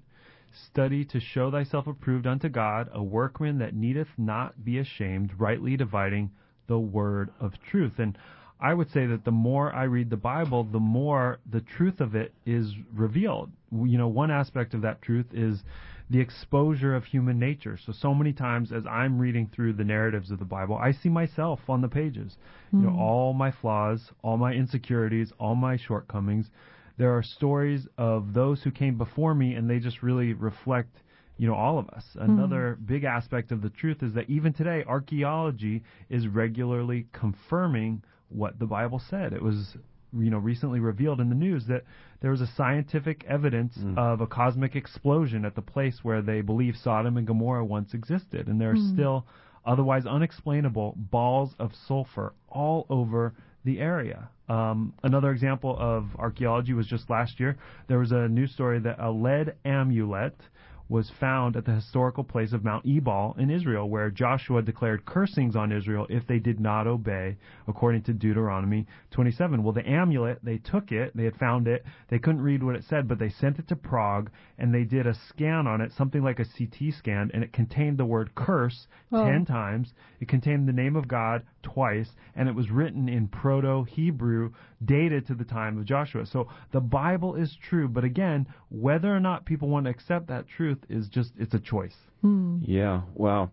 [0.53, 5.75] Study to show thyself approved unto God, a workman that needeth not be ashamed, rightly
[5.75, 6.31] dividing
[6.67, 7.97] the word of truth.
[7.97, 8.17] And
[8.59, 12.15] I would say that the more I read the Bible, the more the truth of
[12.15, 13.51] it is revealed.
[13.71, 15.63] You know, one aspect of that truth is
[16.09, 17.77] the exposure of human nature.
[17.77, 21.09] So, so many times as I'm reading through the narratives of the Bible, I see
[21.09, 22.37] myself on the pages.
[22.71, 22.99] You know, hmm.
[22.99, 26.49] all my flaws, all my insecurities, all my shortcomings.
[26.97, 31.01] There are stories of those who came before me, and they just really reflect,
[31.37, 32.05] you know, all of us.
[32.13, 32.21] Hmm.
[32.23, 38.59] Another big aspect of the truth is that even today, archaeology is regularly confirming what
[38.59, 39.33] the Bible said.
[39.33, 39.75] It was,
[40.17, 41.83] you know, recently revealed in the news that
[42.21, 43.97] there was a scientific evidence hmm.
[43.97, 48.47] of a cosmic explosion at the place where they believe Sodom and Gomorrah once existed,
[48.47, 48.93] and there are hmm.
[48.93, 49.25] still
[49.65, 53.33] otherwise unexplainable balls of sulfur all over
[53.65, 54.29] the area.
[54.49, 57.57] Um, another example of archaeology was just last year.
[57.87, 60.35] There was a news story that a lead amulet
[60.89, 65.55] was found at the historical place of Mount Ebal in Israel, where Joshua declared cursings
[65.55, 69.63] on Israel if they did not obey, according to Deuteronomy 27.
[69.63, 72.83] Well, the amulet, they took it, they had found it, they couldn't read what it
[72.83, 76.21] said, but they sent it to Prague, and they did a scan on it, something
[76.21, 79.25] like a CT scan, and it contained the word curse Oh.
[79.25, 79.93] 10 times.
[80.19, 84.51] It contained the name of God twice, and it was written in Proto Hebrew,
[84.83, 86.25] dated to the time of Joshua.
[86.25, 90.47] So the Bible is true, but again, whether or not people want to accept that
[90.47, 91.95] truth is just, it's a choice.
[92.21, 92.59] Hmm.
[92.61, 93.51] Yeah, wow.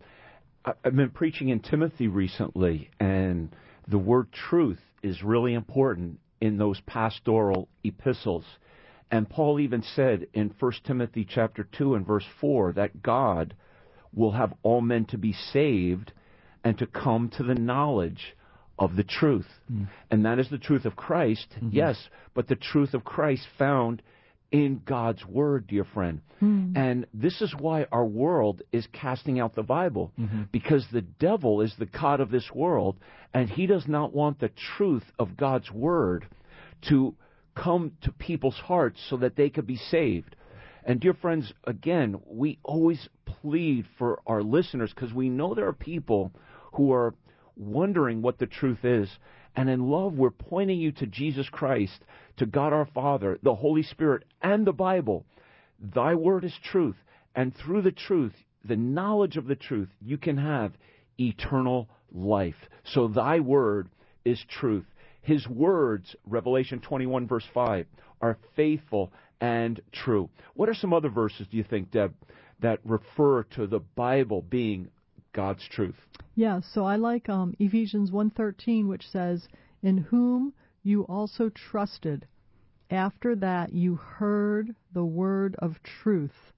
[0.65, 3.55] I- I've been preaching in Timothy recently, and
[3.89, 8.45] the word truth is really important in those pastoral epistles.
[9.11, 13.55] And Paul even said in 1 Timothy chapter 2 and verse 4 that God
[14.13, 16.13] will have all men to be saved
[16.65, 18.37] and to come to the knowledge
[18.79, 19.47] of the truth.
[19.71, 19.89] Mm.
[20.11, 21.69] And that is the truth of Christ, mm-hmm.
[21.73, 24.03] yes, but the truth of Christ found
[24.51, 26.23] in God's Word, dear friend.
[26.43, 26.77] Mm.
[26.77, 30.43] And this is why our world is casting out the Bible, mm-hmm.
[30.51, 32.97] because the devil is the God of this world,
[33.33, 36.27] and he does not want the truth of God's Word
[36.89, 37.15] to
[37.55, 40.35] come to people's hearts so that they could be saved.
[40.85, 45.75] And, dear friends, again, we always plead for our listeners because we know there are
[45.75, 46.33] people
[46.73, 47.15] who are
[47.57, 49.11] wondering what the truth is.
[49.57, 52.01] And in love, we're pointing you to Jesus Christ,
[52.37, 55.25] to God our Father, the Holy Spirit, and the Bible.
[55.81, 56.97] Thy word is truth.
[57.35, 60.73] And through the truth, the knowledge of the truth, you can have
[61.19, 62.57] eternal life.
[62.85, 63.89] So thy word
[64.25, 64.87] is truth.
[65.23, 67.87] His words, Revelation 21, verse 5,
[68.21, 70.29] are faithful and true.
[70.55, 72.15] What are some other verses, do you think, Deb,
[72.61, 74.89] that refer to the Bible being
[75.33, 75.97] God's truth?
[76.35, 79.49] Yeah, so I like um, Ephesians 1:13 which says,
[79.83, 82.27] "In whom you also trusted
[82.91, 86.53] after that you heard the word of truth,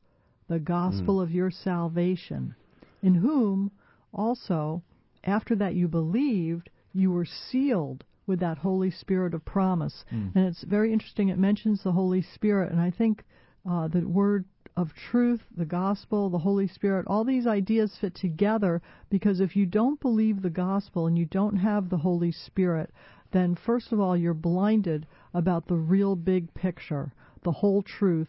[0.48, 2.54] the gospel of your salvation,
[3.02, 3.70] in whom
[4.12, 4.82] also
[5.24, 10.04] after that you believed, you were sealed with that Holy Spirit of promise."
[10.34, 13.24] And it's very interesting it mentions the Holy Spirit and I think
[13.68, 14.44] uh, the word
[14.76, 18.80] of truth, the gospel, the Holy Spirit, all these ideas fit together
[19.10, 22.90] because if you don't believe the gospel and you don't have the Holy Spirit,
[23.32, 27.12] then first of all, you're blinded about the real big picture,
[27.44, 28.28] the whole truth.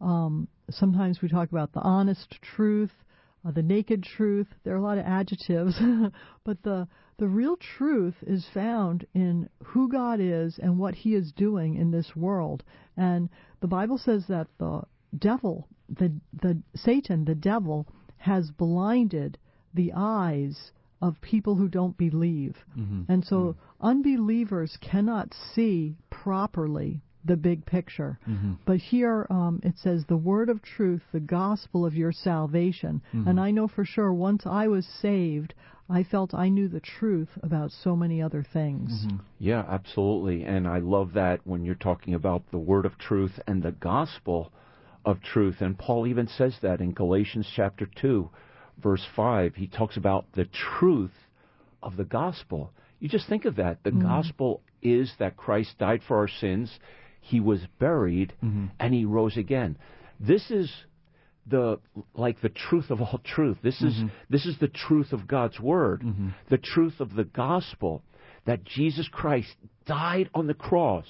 [0.00, 2.92] Um, sometimes we talk about the honest truth,
[3.44, 4.46] uh, the naked truth.
[4.64, 5.80] There are a lot of adjectives,
[6.44, 6.86] but the
[7.20, 11.90] The real truth is found in who God is and what He is doing in
[11.90, 12.64] this world.
[12.96, 13.28] And
[13.60, 14.84] the Bible says that the
[15.18, 17.86] devil, the the Satan, the devil,
[18.18, 19.38] has blinded
[19.74, 20.72] the eyes
[21.02, 22.56] of people who don't believe.
[22.78, 23.10] Mm-hmm.
[23.10, 28.18] And so unbelievers cannot see properly the big picture.
[28.28, 28.54] Mm-hmm.
[28.64, 33.02] But here um, it says the word of truth, the gospel of your salvation.
[33.14, 33.28] Mm-hmm.
[33.28, 35.54] And I know for sure once I was saved,
[35.88, 38.90] I felt I knew the truth about so many other things.
[38.90, 39.16] Mm-hmm.
[39.38, 40.44] Yeah, absolutely.
[40.44, 44.52] And I love that when you're talking about the word of truth and the gospel
[45.04, 45.56] of truth.
[45.60, 48.30] And Paul even says that in Galatians chapter 2,
[48.82, 49.54] verse 5.
[49.54, 50.46] He talks about the
[50.78, 51.14] truth
[51.82, 52.72] of the gospel.
[52.98, 53.82] You just think of that.
[53.82, 54.02] The mm-hmm.
[54.02, 56.78] gospel is that Christ died for our sins,
[57.20, 58.66] he was buried, mm-hmm.
[58.78, 59.76] and he rose again.
[60.18, 60.72] This is
[61.46, 61.78] the
[62.14, 63.58] like the truth of all truth.
[63.62, 64.08] This is mm-hmm.
[64.28, 66.02] this is the truth of God's word,
[66.48, 68.02] the truth of the gospel
[68.46, 69.54] that Jesus Christ
[69.86, 71.06] died on the cross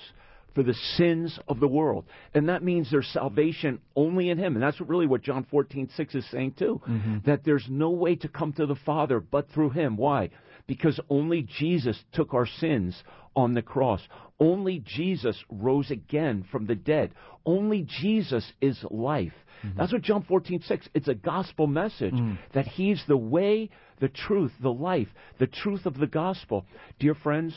[0.55, 2.05] for the sins of the world.
[2.35, 4.55] And that means there's salvation only in him.
[4.55, 6.81] And that's really what John 14:6 is saying too.
[6.89, 7.19] Mm-hmm.
[7.27, 9.97] That there's no way to come to the Father but through him.
[9.97, 10.31] Why?
[10.67, 13.03] Because only Jesus took our sins
[13.37, 14.01] on the cross.
[14.39, 17.13] Only Jesus rose again from the dead.
[17.45, 19.35] Only Jesus is life.
[19.65, 19.79] Mm-hmm.
[19.79, 20.89] That's what John 14:6.
[20.95, 22.39] It's a gospel message mm.
[22.55, 25.09] that he's the way, the truth, the life,
[25.39, 26.65] the truth of the gospel.
[26.99, 27.55] Dear friends,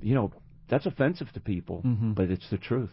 [0.00, 0.32] you know,
[0.68, 1.82] that's offensive to people,
[2.14, 2.90] but it's the truth.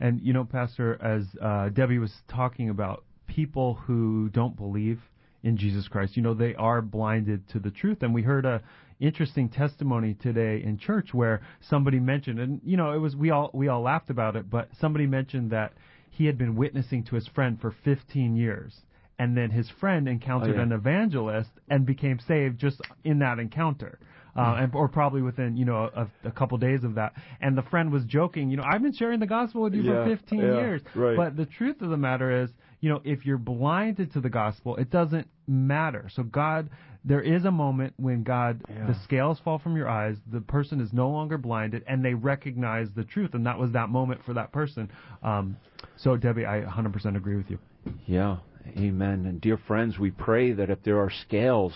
[0.00, 5.00] And you know, Pastor, as uh, Debbie was talking about people who don't believe
[5.42, 7.98] in Jesus Christ, you know, they are blinded to the truth.
[8.02, 8.62] And we heard a
[8.98, 13.50] interesting testimony today in church where somebody mentioned, and you know, it was we all
[13.52, 15.72] we all laughed about it, but somebody mentioned that
[16.10, 18.80] he had been witnessing to his friend for 15 years.
[19.18, 20.62] And then his friend encountered Oh, yeah.
[20.62, 23.98] an evangelist and became saved just in that encounter.
[24.40, 27.62] Uh, and, or probably within you know a, a couple days of that, and the
[27.62, 28.50] friend was joking.
[28.50, 31.16] You know, I've been sharing the gospel with you Yeah, for 15 yeah, years, right.
[31.16, 32.50] but the truth of the matter is,
[32.80, 36.08] you know, if you're blinded to the gospel, it doesn't matter.
[36.14, 36.70] So God,
[37.04, 38.86] there is a moment when God, Yeah.
[38.86, 42.88] the scales fall from your eyes, the person is no longer blinded, and they recognize
[42.94, 44.90] the truth, and that was that moment for that person.
[45.22, 45.56] Um,
[45.96, 47.58] so Debbie, I 100% agree with you.
[48.06, 48.38] Yeah,
[48.78, 49.26] amen.
[49.26, 51.74] And dear friends, we pray that if there are scales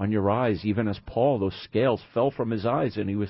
[0.00, 3.28] on your eyes, even as Paul, those scales fell from his eyes and he was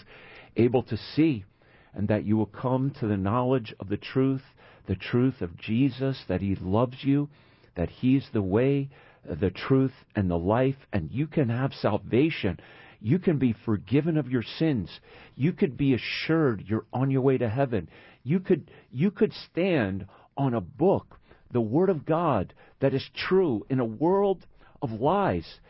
[0.56, 1.44] able to see,
[1.92, 4.42] and that you will come to the knowledge of the truth,
[4.86, 7.28] the truth of Jesus, that he loves you,
[7.74, 8.88] that he's the way,
[9.28, 12.60] the truth, and the life, and you can have salvation.
[13.00, 15.00] You can be forgiven of your sins.
[15.34, 17.88] You could be assured you're on your way to heaven.
[18.22, 20.06] You could you could stand
[20.36, 21.18] on a book,
[21.50, 24.46] the Word of God, that is true in a world
[24.82, 25.60] of lies.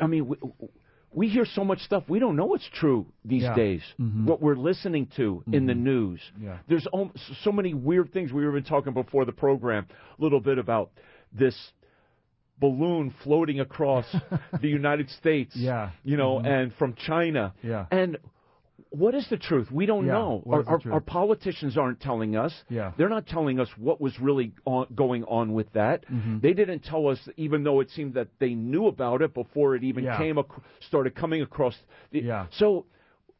[0.00, 0.36] I mean, we,
[1.12, 3.54] we hear so much stuff we don't know what's true these Yeah.
[3.54, 3.82] days.
[4.00, 4.24] Mhm.
[4.24, 6.20] What we're listening to in the news.
[6.40, 6.58] Yeah.
[6.68, 6.86] There's
[7.42, 8.32] so many weird things.
[8.32, 9.86] We were even talking before the program
[10.18, 10.90] a little bit about
[11.32, 11.56] this
[12.58, 14.06] balloon floating across
[14.60, 15.54] the United States.
[15.56, 15.90] Yeah.
[16.04, 16.46] You know, Mhm.
[16.46, 17.52] and from China.
[17.62, 17.86] Yeah.
[17.90, 18.18] And
[18.90, 19.70] what is the truth?
[19.70, 20.42] We don't Yeah, know.
[20.48, 22.52] Our, our, our politicians aren't telling us.
[22.68, 22.92] Yeah.
[22.96, 26.04] They're not telling us what was really on, going on with that.
[26.08, 26.40] Mhm.
[26.40, 29.84] They didn't tell us, even though it seemed that they knew about it before it
[29.84, 30.18] even Yeah.
[30.18, 30.48] came ac-
[30.80, 31.76] started coming across.
[32.10, 32.46] The, Yeah.
[32.52, 32.86] So,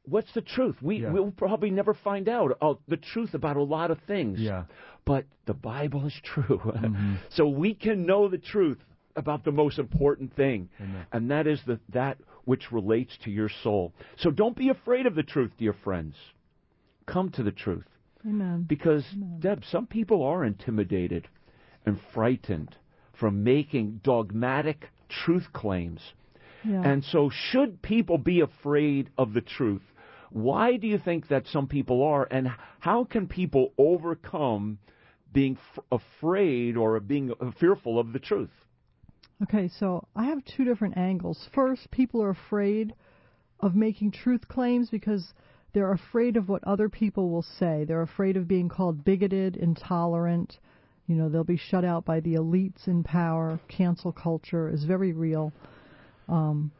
[0.06, 0.76] what's the truth?
[0.82, 1.10] We Yeah.
[1.12, 4.40] we'll probably never find out uh, the truth about a lot of things.
[4.40, 4.64] Yeah.
[5.04, 7.16] But the Bible is true, Mhm.
[7.30, 8.78] so we can know the truth
[9.16, 11.06] about the most important thing, Amen.
[11.12, 13.92] and that is the, that which relates to your soul.
[14.16, 16.14] So don't be afraid of the truth, dear friends.
[17.06, 17.86] Come to the truth.
[18.26, 18.64] Amen.
[18.66, 19.40] Because, Amen.
[19.40, 21.28] Deb, some people are intimidated
[21.84, 22.76] and frightened
[23.12, 26.00] from making dogmatic truth claims.
[26.64, 26.82] Yeah.
[26.82, 29.82] And so, should people be afraid of the truth?
[30.30, 32.26] Why do you think that some people are?
[32.30, 34.78] And how can people overcome
[35.32, 38.50] being f- afraid or being fearful of the truth?
[39.44, 41.48] Okay, so I have two different angles.
[41.54, 42.94] First, people are afraid
[43.60, 45.34] of making truth claims because
[45.74, 47.84] they're afraid of what other people will say.
[47.84, 50.58] They're afraid of being called bigoted, intolerant.
[51.06, 53.60] You know, they'll be shut out by the elites in power.
[53.68, 55.52] Cancel culture is very real.
[56.26, 56.72] Um,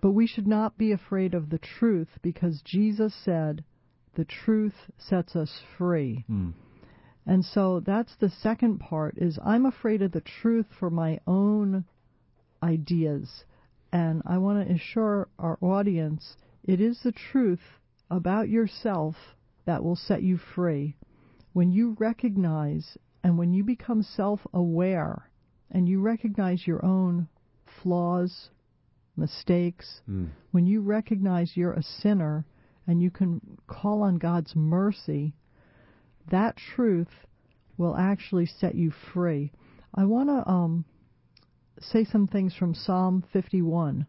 [0.00, 3.64] but we should not be afraid of the truth because Jesus said,
[4.14, 6.24] the truth sets us free.
[6.30, 6.52] Mm.
[7.26, 11.84] And so that's the second part is I'm afraid of the truth for my own
[12.62, 13.44] ideas.
[13.92, 19.16] And I want to assure our audience it is the truth about yourself
[19.64, 20.96] that will set you free.
[21.52, 25.30] When you recognize and when you become self aware
[25.70, 27.28] and you recognize your own
[27.82, 28.50] flaws,
[29.16, 30.28] mistakes, Mm.
[30.52, 32.44] when you recognize you're a sinner
[32.86, 35.34] and you can call on God's mercy,
[36.30, 37.26] that truth
[37.76, 39.52] will actually set you free.
[39.94, 40.84] I want to um,
[41.84, 44.06] say some things from Psalm 51.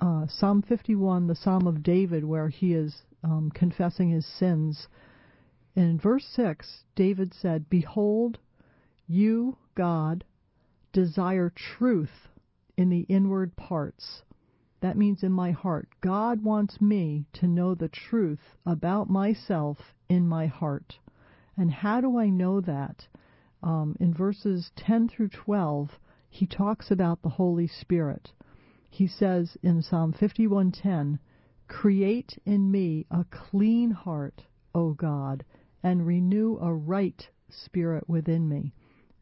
[0.00, 4.88] Uh, Psalm 51, the Psalm of David, where he is um, confessing his sins.
[5.74, 8.38] In verse 6, David said, Behold,
[9.06, 10.24] you, God,
[10.92, 12.28] desire truth
[12.76, 14.22] in the inward parts.
[14.80, 15.88] That means in my heart.
[16.00, 20.98] God wants me to know the truth about myself in my heart.
[21.56, 23.06] And how do I know that?
[23.62, 25.98] Um, in verses 10 through 12,
[26.32, 28.32] he talks about the Holy Spirit.
[28.88, 31.18] He says in Psalm 51:10,
[31.66, 35.44] "Create in me a clean heart, O God,
[35.82, 38.72] and renew a right spirit within me."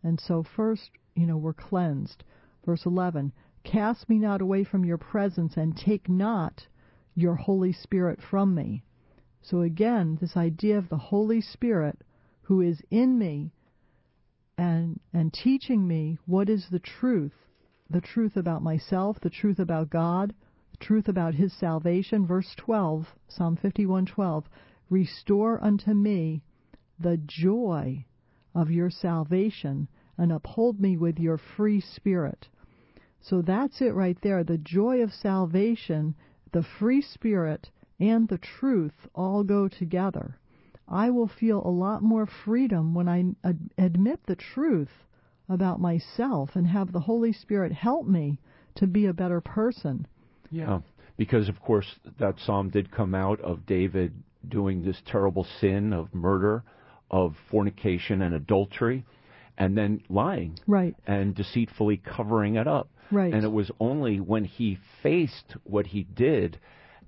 [0.02, 2.24] And so first, you know, we're cleansed.
[2.62, 3.32] Verse 11,
[3.64, 6.68] "Cast me not away from your presence and take not
[7.14, 8.84] your Holy Spirit from me."
[9.40, 12.04] So again, this idea of the Holy Spirit
[12.42, 13.54] who is in me
[14.58, 17.46] and and teaching me what is the truth,
[17.88, 20.34] the truth about myself, the truth about God,
[20.72, 22.26] the truth about his salvation.
[22.26, 24.48] Verse 12, Psalm 51:12,
[24.90, 26.42] "Restore unto me
[26.98, 28.04] the joy
[28.52, 29.86] of your salvation
[30.18, 32.48] and uphold me with your free spirit."
[33.20, 34.42] So that's it right there.
[34.42, 36.16] The joy of salvation,
[36.50, 40.38] the free spirit, and the truth all go together.
[40.90, 44.90] I will feel a lot more freedom when I ad- admit the truth
[45.48, 48.38] about myself and have the Holy Spirit help me
[48.76, 50.06] to be a better person.
[50.50, 50.84] Yeah, um,
[51.16, 54.12] because of course that psalm did come out of David
[54.48, 56.62] doing this terrible sin of murder,
[57.10, 59.04] of fornication and adultery,
[59.58, 62.88] and then lying Right, and deceitfully covering it up.
[63.10, 63.32] right.
[63.34, 66.58] And it was only when he faced what he did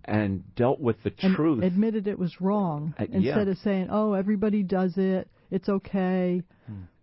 [0.05, 1.63] and dealt with the and truth.
[1.65, 3.17] admitted it was wrong Uh, yeah.
[3.17, 5.29] instead of saying, "Oh, everybody does it.
[5.51, 6.43] It's okay."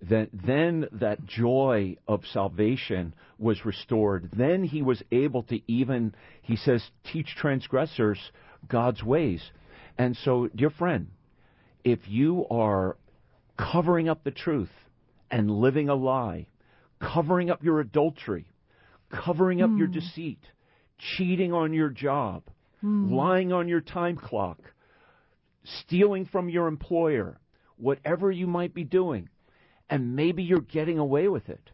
[0.01, 6.55] then then that joy of salvation was restored then he was able to even he
[6.55, 6.81] says
[7.11, 8.31] teach transgressors
[8.69, 9.51] God's ways
[9.97, 11.07] and so dear friend
[11.83, 12.95] if you are
[13.57, 14.71] covering up the truth
[15.31, 16.47] and living a lie
[17.01, 18.45] covering up your adultery
[19.09, 20.39] covering up your deceit
[20.97, 22.43] cheating on your job
[22.81, 23.11] Hmm.
[23.11, 24.59] lying on your time clock
[25.63, 27.39] stealing from your employer
[27.77, 29.29] whatever you might be doing
[29.89, 31.71] and maybe you're getting away with it.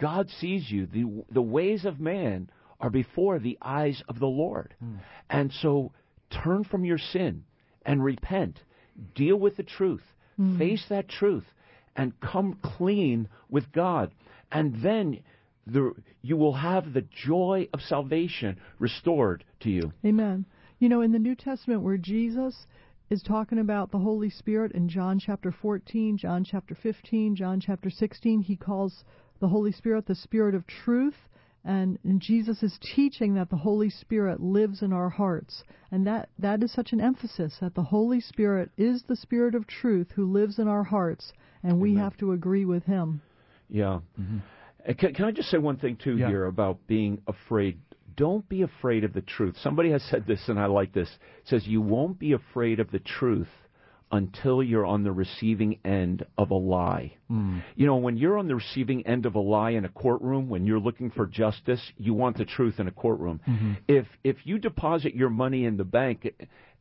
[0.00, 0.86] God sees you.
[0.86, 4.74] The, the ways of man are before the eyes of the Lord.
[4.80, 4.96] Hmm.
[5.30, 5.92] And so
[6.30, 7.44] turn from your sin
[7.84, 8.60] and repent.
[9.14, 10.02] Deal with the truth.
[10.36, 10.58] Hmm.
[10.58, 11.44] Face that truth
[11.94, 14.12] and come clean with God.
[14.50, 15.20] And then
[15.66, 15.92] the,
[16.22, 19.92] you will have the joy of salvation restored to you.
[20.04, 20.46] Amen.
[20.78, 22.66] You know, in the New Testament, where Jesus
[23.10, 27.90] is talking about the Holy Spirit in John chapter 14, John chapter 15, John chapter
[27.90, 29.04] 16, he calls
[29.40, 31.16] the Holy Spirit the Spirit of truth.
[31.64, 35.64] And, and Jesus is teaching that the Holy Spirit lives in our hearts.
[35.90, 39.66] And that, that is such an emphasis that the Holy Spirit is the Spirit of
[39.66, 41.32] truth who lives in our hearts,
[41.64, 42.04] and we Amen.
[42.04, 43.20] have to agree with him.
[43.68, 43.98] Yeah.
[44.16, 44.22] Uh,
[44.88, 46.28] Uh, can, can I just say one thing too Yeah.
[46.28, 47.78] here about being afraid?
[48.16, 49.56] Don't be afraid of the truth.
[49.62, 51.08] Somebody has said this, and I like this.
[51.42, 53.48] It says you won't be afraid of the truth
[54.12, 57.12] until you're on the receiving end of a lie.
[57.28, 57.58] Hmm.
[57.74, 60.64] You know, when you're on the receiving end of a lie in a courtroom, when
[60.64, 63.40] you're looking for justice, you want the truth in a courtroom.
[63.46, 63.72] Mm-hmm.
[63.88, 66.32] If if you deposit your money in the bank,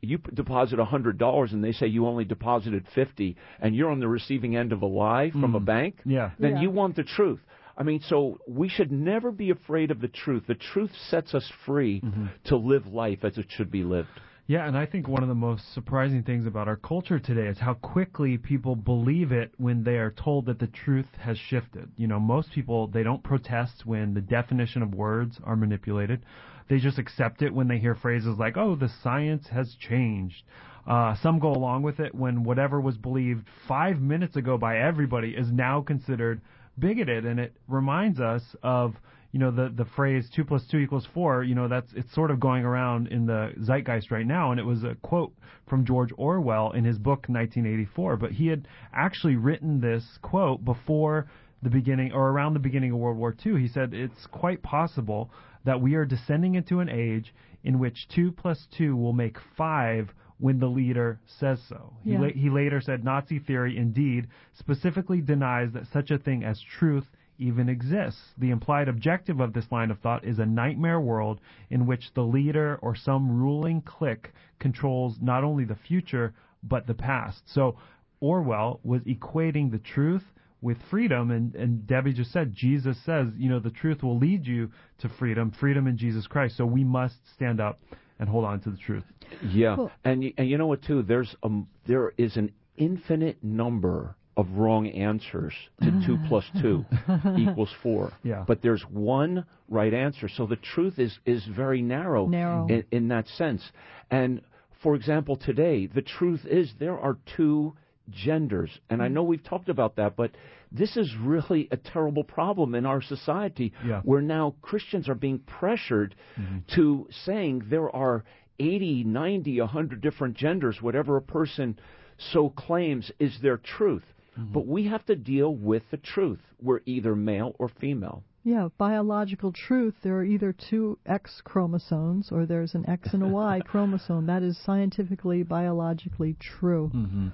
[0.02, 4.00] you deposit a hundred dollars, and they say you only deposited fifty, and you're on
[4.00, 5.66] the receiving end of a lie from a mm.
[5.66, 6.32] bank, Yeah.
[6.38, 6.62] then Yeah.
[6.62, 7.40] you want the truth.
[7.78, 10.44] I mean, so we should never be afraid of the truth.
[10.48, 12.02] The truth sets us free
[12.46, 14.10] to live life as it should be lived.
[14.48, 17.58] Yeah, and I think one of the most surprising things about our culture today is
[17.58, 21.90] how quickly people believe it when they are told that the truth has shifted.
[21.98, 26.24] You know, most people they don't protest when the definition of words are manipulated.
[26.70, 30.44] They just accept it when they hear phrases like, "Oh, the science has changed."
[30.86, 35.32] Uh, some go along with it when whatever was believed five minutes ago by everybody
[35.32, 36.40] is now considered
[36.78, 38.96] bigoted, and it reminds us of
[39.32, 41.44] you know the the phrase two plus two equals four.
[41.44, 44.66] You know that's it's sort of going around in the zeitgeist right now, and it
[44.66, 45.34] was a quote
[45.68, 48.18] from George Orwell in his book 1984.
[48.18, 51.28] But he had actually written this quote before
[51.64, 53.60] the beginning or around the beginning of World War II.
[53.60, 55.32] He said it's quite possible
[55.66, 60.14] that we are descending into an age in which two plus two will make five
[60.40, 61.94] when the leader says so.
[62.04, 66.62] He, la- he later said Nazi theory indeed specifically denies that such a thing as
[66.62, 67.06] truth
[67.38, 68.22] even exists.
[68.38, 72.24] The implied objective of this line of thought is a nightmare world in which the
[72.24, 76.34] leader or some ruling clique controls not only the future
[76.64, 77.42] but the past.
[77.46, 77.78] So
[78.20, 80.24] Orwell was equating the truth
[80.62, 84.48] with freedom and, and Debbie just said Jesus says, you know, the truth will lead
[84.48, 86.58] you to freedom, freedom in Jesus Christ.
[86.58, 87.80] So we must stand up
[88.20, 89.04] and hold on to the truth.
[89.44, 89.92] Yeah, Cool.
[90.04, 91.02] and y- and you know what too?
[91.04, 96.86] There's um there is an infinite number of wrong answers to two plus two
[97.38, 98.12] equals four.
[98.24, 98.44] Yeah.
[98.48, 100.28] But there's one right answer.
[100.28, 102.68] So the truth is is very narrow, Narrow.
[102.68, 103.64] In, in that sense.
[104.12, 104.42] And
[104.84, 107.76] for example, today the truth is there are two
[108.10, 109.14] genders, and I mm.
[109.14, 110.32] know we've talked about that, but
[110.72, 114.02] this is really a terrible problem in our society Yeah.
[114.02, 116.60] where now Christians are being pressured mm-hmm.
[116.76, 118.24] to saying there are
[118.60, 121.80] 80, 90, 100 different genders, whatever a person
[122.18, 124.06] so claims is their truth.
[124.38, 124.54] Mm-hmm.
[124.54, 126.42] But we have to deal with the truth.
[126.62, 128.24] We're either male or female.
[128.48, 129.96] Yeah, biological truth.
[130.04, 134.28] There are either two X chromosomes or there's an X and a Y chromosome.
[134.28, 136.92] That is scientifically, biologically true.
[136.94, 137.30] Mm-hmm.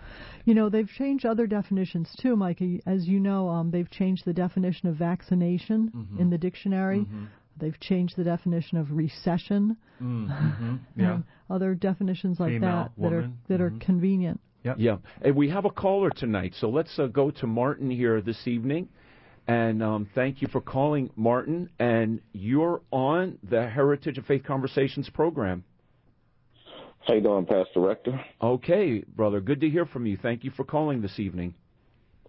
[0.46, 2.82] You know, they've changed other definitions too, Mikey.
[2.86, 6.20] As you know, um, they've changed the definition of vaccination Mm-hmm.
[6.22, 7.06] in the dictionary.
[7.58, 9.76] They've changed the definition of recession.
[10.02, 10.76] Mm-hmm.
[10.96, 11.16] Yeah.
[11.16, 13.82] and other definitions like Female, that that are that are Mhm.
[13.82, 14.40] convenient.
[14.78, 18.48] Yeah, and we have a caller tonight, so let's uh, go to Martin here this
[18.48, 18.88] evening.
[19.48, 21.70] And um, thank you for calling, Martin.
[21.80, 25.64] And you're on the Heritage of Faith Conversations program.
[27.08, 28.24] How you doing, Pastor Rector?
[28.42, 30.18] Okay, brother, good to hear from you.
[30.22, 31.56] Thank you for calling this evening.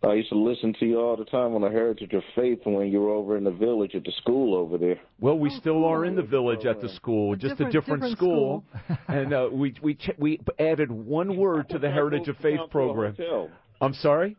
[0.05, 2.89] I used to listen to you all the time on the Heritage of Faith when
[2.91, 4.99] you were over in the village at the school over there.
[5.21, 5.85] Well, we Oh, still cool.
[5.85, 8.65] are in the village at the school, A just different- a different, different school,
[9.09, 12.59] and uh, we we ch- we added one word to the Heritage of Faith Down
[12.59, 13.17] to a program.
[13.81, 14.37] I'm sorry.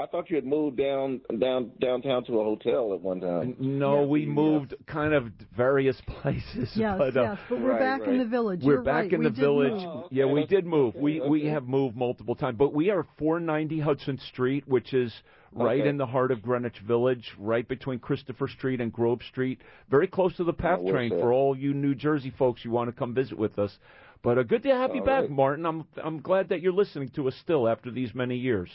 [0.00, 3.54] I thought you had moved down down downtown to a hotel at one time.
[3.60, 4.08] No, Yes.
[4.08, 5.26] we moved kind of
[5.56, 6.72] various places.
[6.74, 8.62] Yes, but, uh, yes, but we're right, back in the village.
[8.64, 9.72] We're You're back right, in we the village.
[9.72, 9.82] move.
[9.86, 10.94] Oh, okay, yeah, we did move.
[10.96, 15.12] okay, We we have moved multiple times, but we are 490 Hudson Street, which is
[15.52, 15.88] right Okay.
[15.88, 20.34] in the heart of Greenwich Village, right between Christopher Street and Grove Street, very close
[20.38, 23.14] to the PATH where's train for all you New Jersey folks you want to come
[23.14, 23.78] visit with us.
[24.22, 25.30] But uh, good to have you All back, right.
[25.30, 25.66] Martin.
[25.66, 28.70] I'm I'm glad that you're listening to us still after these many years.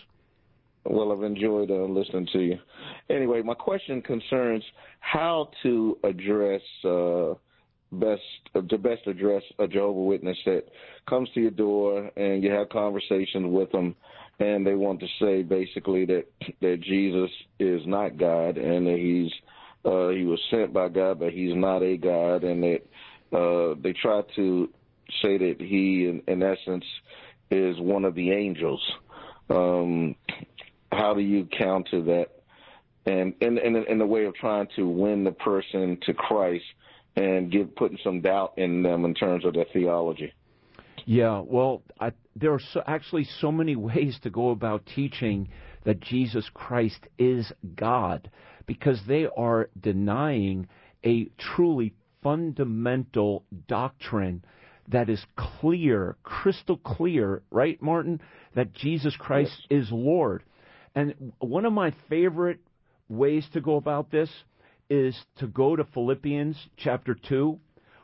[0.85, 2.59] Well, I've enjoyed uh, listening to you.
[3.09, 4.63] Anyway, my question concerns
[4.99, 7.33] how to address uh,
[7.91, 8.21] best
[8.55, 10.63] uh, to best address a Jehovah Witness that
[11.09, 13.95] comes to your door and you have conversations with them,
[14.39, 16.25] and they want to say basically that
[16.61, 19.31] that Jesus is not God and that he's
[19.85, 22.81] uh, he was sent by God, but he's not a God, and that
[23.37, 24.69] uh, they try to
[25.21, 26.83] say that he, in, in essence,
[27.51, 28.81] is one of the angels.
[29.49, 30.15] Um,
[30.91, 32.27] how do you counter that?
[33.05, 36.65] And in, in in the way of trying to win the person to Christ
[37.15, 40.33] and give putting some doubt in them in terms of their theology.
[41.05, 45.49] Yeah, well, I, there are so, actually so many ways to go about teaching
[45.85, 48.29] that Jesus Christ is God
[48.65, 50.67] because they are denying
[51.05, 54.43] a truly fundamental doctrine
[54.89, 58.21] that is clear, crystal clear, right, Martin?
[58.55, 60.43] That Jesus Christ is Lord.
[60.97, 62.59] And one of my favorite
[63.07, 64.31] ways to go about this
[64.89, 67.59] is to go to Philippians chapter 2,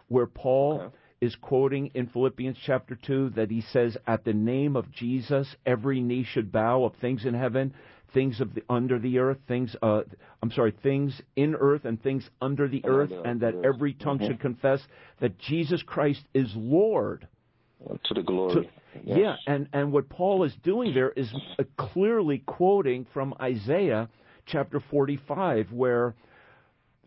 [0.10, 0.96] where Paul Okay.
[1.22, 6.02] is quoting in Philippians chapter 2 that he says, At the name of Jesus, every
[6.02, 7.74] knee should bow of things in heaven,
[8.14, 10.04] things of the, under the earth, things, uh,
[10.44, 14.28] I'm sorry, things in earth and things under the earth, and that every tongue Mhm.
[14.28, 14.88] should confess
[15.20, 17.28] that Jesus Christ is Lord.
[18.06, 18.70] To the glory.
[19.04, 19.18] Yes.
[19.20, 24.10] Yeah, and, and what Paul is doing there is uh, clearly quoting from Isaiah
[24.46, 26.16] chapter 45, where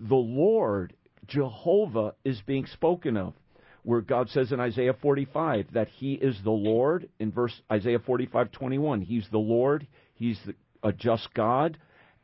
[0.01, 0.95] the Lord,
[1.27, 3.35] Jehovah, is being spoken of.
[3.83, 8.51] Where God says in Isaiah 45 that He is the Lord, in verse Isaiah 45,
[8.51, 11.79] 21, He's the Lord, He's the, a just God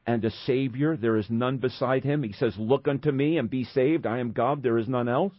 [0.04, 0.96] and a Savior.
[0.96, 2.24] There is none beside Him.
[2.24, 4.06] He says, Look unto me and be saved.
[4.06, 5.34] I am God, there is none else.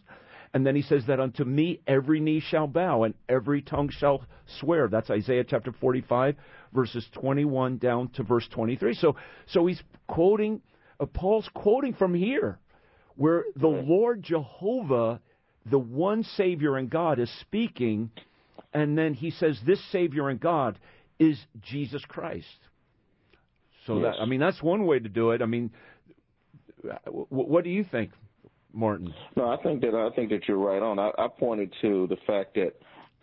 [0.54, 4.24] And then he says that unto me every knee shall bow and every tongue shall
[4.60, 4.86] swear.
[4.88, 6.36] That's Isaiah chapter 45,
[6.72, 8.94] verses 21 down to verse 23.
[8.94, 9.16] So,
[9.48, 10.62] so he's quoting,
[11.00, 12.60] uh, Paul's quoting from here,
[13.16, 15.20] where the Lord Jehovah,
[15.68, 18.10] the one Savior and God, is speaking,
[18.72, 20.78] and then he says this Savior and God
[21.18, 22.46] is Jesus Christ.
[23.86, 24.14] So Yes.
[24.16, 25.42] that I mean that's one way to do it.
[25.42, 25.72] I mean,
[27.18, 28.12] what do you think,
[28.74, 29.14] Martin?
[29.36, 30.98] No, I think that I think that you're right on.
[30.98, 32.74] I, I pointed to the fact that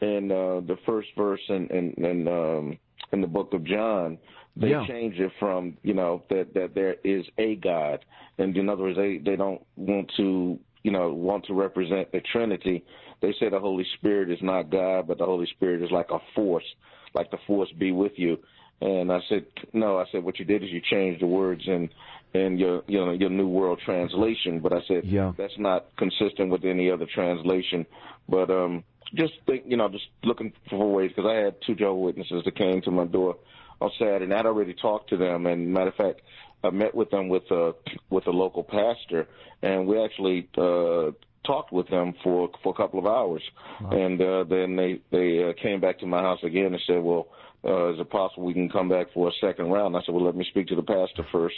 [0.02, 2.78] in uh, the first verse in in, in, um,
[3.12, 4.18] in the book of John.
[4.58, 4.86] They Yeah.
[4.86, 8.04] change it from you know that that there is a God,
[8.38, 12.20] and in other words, they they don't want to you know want to represent the
[12.34, 12.84] Trinity.
[13.22, 16.20] They say the Holy Spirit is not God, but the Holy Spirit is like a
[16.36, 16.66] force,
[17.14, 18.38] like the force be with you.
[18.82, 20.00] And I said, no.
[20.00, 21.88] I said, what you did is you changed the words in
[22.34, 24.60] in your you know your New World Translation.
[24.60, 25.34] But I said, Yeah.
[25.38, 27.86] that's not consistent with any other translation.
[28.30, 32.00] But um, just think, you know, just looking for ways because I had two Jehovah
[32.00, 33.36] Witnesses that came to my door
[33.82, 35.46] on Saturday, and I'd already talked to them.
[35.46, 36.22] And matter of fact,
[36.64, 37.74] I met with them with a
[38.10, 39.28] with a local pastor,
[39.62, 41.12] and we actually uh,
[41.46, 43.42] talked with them for for a couple of hours.
[43.80, 47.28] And uh, then they they uh, came back to my house again and said, well.
[47.64, 49.96] Uh, is it possible we can come back for a second round?
[49.96, 51.54] I said, well, let me speak to the pastor first,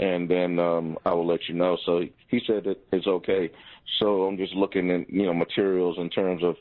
[0.00, 1.76] and then um, I will let you know.
[1.84, 3.50] So he said that it's okay.
[4.00, 6.56] So I'm just looking at you know materials in terms of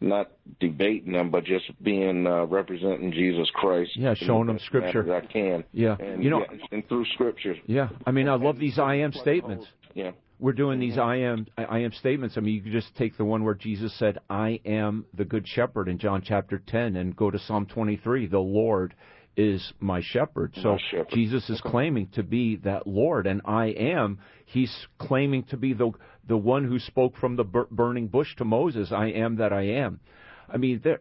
[0.00, 3.92] not debating them, but just being uh, representing Jesus Christ.
[3.96, 5.14] Yeah, showing them Scripture.
[5.14, 5.64] I can.
[5.72, 5.96] Yeah.
[5.98, 7.54] and, You know- yeah, and through Scripture.
[7.66, 9.66] Yeah, I mean, I love these I am statements.
[9.94, 10.12] Yeah.
[10.38, 12.36] We're doing these I am I am statements.
[12.36, 15.88] I mean, you just take the one where Jesus said, "I am the good shepherd"
[15.88, 18.92] in John chapter 10 and go to Psalm 23, "The Lord
[19.36, 21.10] is my shepherd." So My shepherd.
[21.10, 25.90] Jesus is claiming to be that Lord and I am he's claiming to be the
[26.26, 30.00] the one who spoke from the burning bush to Moses, "I am that I am."
[30.48, 31.00] I mean, there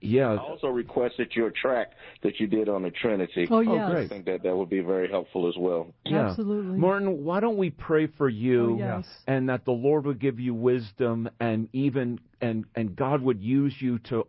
[0.00, 1.92] yeah, I also requested your track
[2.22, 3.46] that you did on the Trinity.
[3.50, 3.90] Oh, Oh, yes.
[3.90, 4.04] great.
[4.04, 5.92] I think that that would be very helpful as well.
[6.04, 6.28] Yeah.
[6.28, 6.78] Absolutely.
[6.78, 9.22] Martin, why don't we pray for you Oh, yes.
[9.26, 13.74] and that the Lord would give you wisdom and even and and God would use
[13.80, 14.26] you to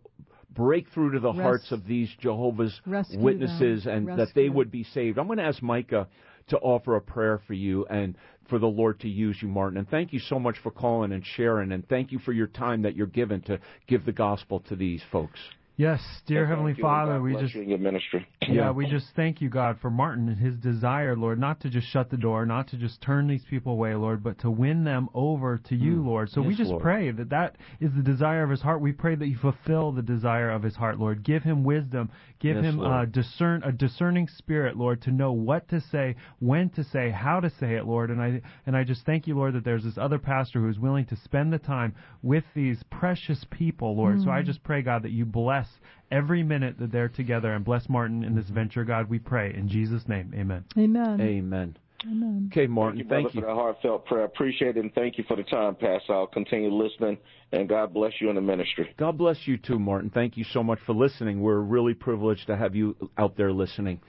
[0.56, 2.80] break through to the Res- hearts of these Jehovah's
[3.14, 4.10] Witnesses them.
[4.10, 5.18] and that they would be saved.
[5.18, 6.08] I'm going to ask Micah
[6.47, 8.16] to offer a prayer for you and
[8.49, 9.78] for the Lord to use you, Martin.
[9.78, 12.84] And thank you so much for calling and sharing and thank you for your time
[12.84, 15.39] that you're given to give the gospel to these folks.
[15.78, 18.26] Yes, dear Thank Heavenly you, Father, God we just you ministry.
[18.47, 21.88] Yeah, we just thank you, God, for Martin and his desire, Lord, not to just
[21.89, 25.09] shut the door, not to just turn these people away, Lord, but to win them
[25.13, 26.30] over to you, Lord.
[26.30, 26.82] So we just Lord.
[26.82, 28.80] pray that that is the desire of his heart.
[28.80, 31.23] We pray that you fulfill the desire of his heart, Lord.
[31.23, 32.09] Give him wisdom.
[32.39, 33.11] Give Yes, him uh, Lord.
[33.11, 37.49] discern a discerning spirit, Lord, to know what to say, when to say, how to
[37.49, 38.11] say it, Lord.
[38.11, 40.80] And I and I just thank you, Lord, that there's this other pastor who is
[40.80, 44.21] willing to spend the time with these precious people, Lord.
[44.21, 45.64] So I just pray, God, that you bless
[46.11, 49.09] every minute that they're together and bless Martin in this venture, God.
[49.09, 50.66] We pray in Jesus' name, Amen.
[50.78, 51.22] Amen.
[51.22, 51.78] Amen.
[52.03, 52.49] Amen.
[52.51, 53.41] Okay, Thank Martin, you, brother, thank you.
[53.41, 54.26] for that heartfelt prayer.
[54.26, 56.13] Appreciate it, and thank you for the time, Pastor.
[56.13, 57.18] I'll continue listening,
[57.51, 58.93] and God bless you in the ministry.
[58.97, 60.11] God bless you too, Martin.
[60.11, 61.41] Thank you so much for listening.
[61.41, 64.01] We're really privileged to have you out there listening.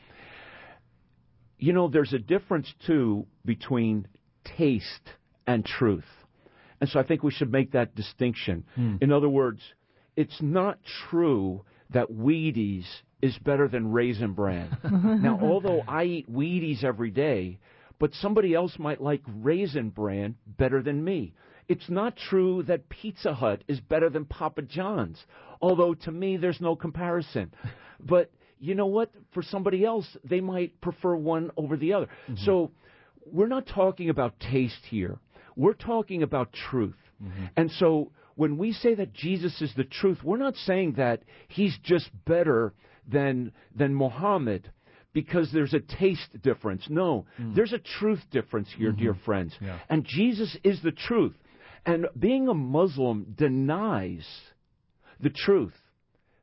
[1.58, 4.08] You know, there's a difference too between
[4.58, 5.10] taste
[5.46, 6.04] and truth.
[6.80, 8.64] And so I think we should make that distinction.
[8.74, 8.96] Hmm.
[9.00, 9.60] In other words,
[10.16, 10.78] it's not
[11.10, 12.86] true that Wheaties
[13.22, 14.76] is better than Raisin Bran.
[15.22, 17.58] now, although I eat Wheaties every day,
[17.98, 21.34] but somebody else might like Raisin Bran better than me.
[21.68, 25.24] It's not true that Pizza Hut is better than Papa John's,
[25.60, 27.52] although to me there's no comparison.
[27.98, 29.10] But you know what?
[29.32, 32.06] For somebody else, they might prefer one over the other.
[32.06, 32.44] Mm-hmm.
[32.44, 32.70] So
[33.24, 35.18] we're not talking about taste here.
[35.56, 36.96] We're talking about truth.
[37.22, 37.44] Mm-hmm.
[37.56, 41.76] And so when we say that Jesus is the truth, we're not saying that he's
[41.82, 42.74] just better
[43.10, 44.70] than than Muhammad
[45.12, 46.86] because there's a taste difference.
[46.90, 47.54] No, mm.
[47.54, 49.24] there's a truth difference here, dear mm-hmm.
[49.24, 49.54] friends.
[49.60, 49.78] Yeah.
[49.88, 51.34] And Jesus is the truth.
[51.86, 54.26] And being a Muslim denies
[55.20, 55.72] the truth,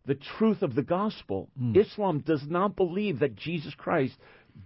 [0.07, 1.49] the truth of the gospel.
[1.61, 1.78] Mm.
[1.78, 4.15] Islam does not believe that Jesus Christ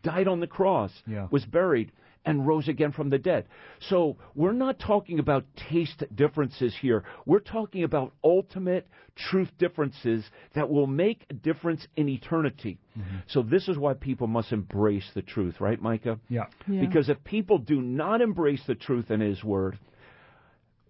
[0.03, 1.28] died on the cross, Yeah.
[1.30, 1.91] was buried,
[2.28, 3.46] and rose again from the dead.
[3.90, 7.04] So we're not talking about taste differences here.
[7.26, 10.24] We're talking about ultimate truth differences
[10.54, 12.80] that will make a difference in eternity.
[12.98, 13.18] Mm-hmm.
[13.28, 16.20] So this is why people must embrace the truth, right, Micah?
[16.30, 16.46] Yeah.
[16.68, 16.82] Yeah.
[16.82, 19.80] Because if people do not embrace the truth in His Word,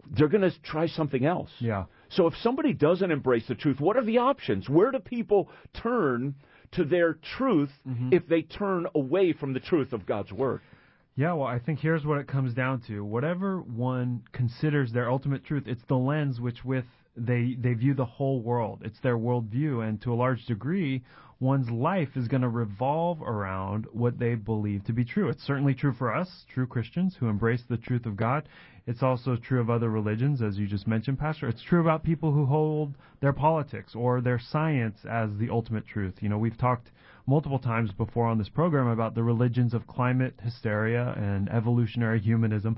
[0.09, 1.49] they're going to try something else.
[1.59, 1.85] Yeah.
[2.09, 4.69] So if somebody doesn't embrace the truth, what are the options?
[4.69, 6.35] Where do people turn
[6.71, 8.13] to their truth mm-hmm.
[8.13, 10.61] if they turn away from the truth of God's Word?
[11.17, 13.03] Yeah, well, I think here's what it comes down to.
[13.03, 16.85] Whatever one considers their ultimate truth, it's the lens which with
[17.17, 18.83] they they view the whole world.
[18.85, 21.03] It's their worldview, and to a large degree,
[21.39, 25.29] one's life is going to revolve around what they believe to be true.
[25.29, 28.47] It's certainly true for us, true Christians who embrace the truth of God.
[28.85, 31.47] It's also true of other religions, as you just mentioned, Pastor.
[31.47, 36.13] It's true about people who hold their politics or their science as the ultimate truth.
[36.21, 36.91] You know, we've talked
[37.27, 42.77] multiple times before on this program about the religions of climate hysteria and evolutionary humanism.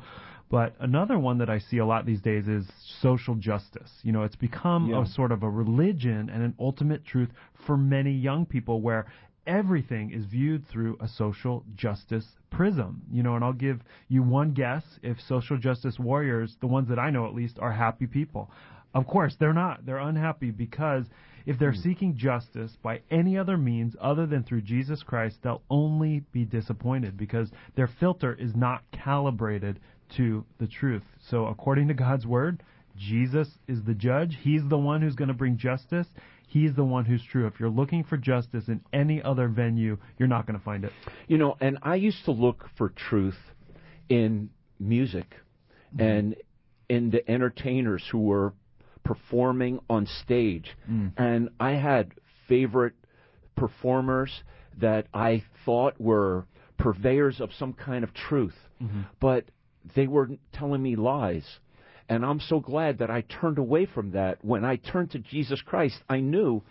[0.49, 2.67] But another one that I see a lot these days is
[3.01, 3.91] social justice.
[4.01, 5.03] You know, it's become Yeah.
[5.03, 9.05] a sort of a religion and an ultimate truth for many young people where
[9.45, 13.03] everything is viewed through a social justice prism.
[13.11, 16.97] You know, and I'll give you one guess if social justice warriors, the ones that
[16.97, 18.49] I know at least, are happy people.
[18.95, 19.85] Of course, they're not.
[19.85, 21.05] They're unhappy because
[21.49, 21.81] if they're hmm.
[21.81, 27.17] seeking justice by any other means other than through Jesus Christ, they'll only be disappointed
[27.17, 29.79] because their filter is not calibrated
[30.17, 31.01] to the truth.
[31.31, 32.61] So, according to God's word,
[32.95, 34.37] Jesus is the judge.
[34.39, 36.05] He's the one who's going to bring justice.
[36.47, 37.47] He's the one who's true.
[37.47, 40.91] If you're looking for justice in any other venue, you're not going to find it.
[41.27, 43.37] You know, and I used to look for truth
[44.07, 45.33] in music
[45.95, 46.01] mm-hmm.
[46.01, 46.35] and
[46.89, 48.53] in the entertainers who were
[49.09, 50.77] performing on stage.
[50.85, 51.07] Hmm.
[51.17, 52.13] And I had
[52.47, 52.93] favorite
[53.55, 54.43] performers
[54.79, 56.45] that I thought were
[56.77, 59.01] purveyors of some kind of truth, mm-hmm.
[59.19, 59.45] but
[59.95, 61.43] they were telling me lies.
[62.07, 64.45] And I'm so glad that I turned away from that.
[64.45, 66.61] When I turned to Jesus Christ, I knew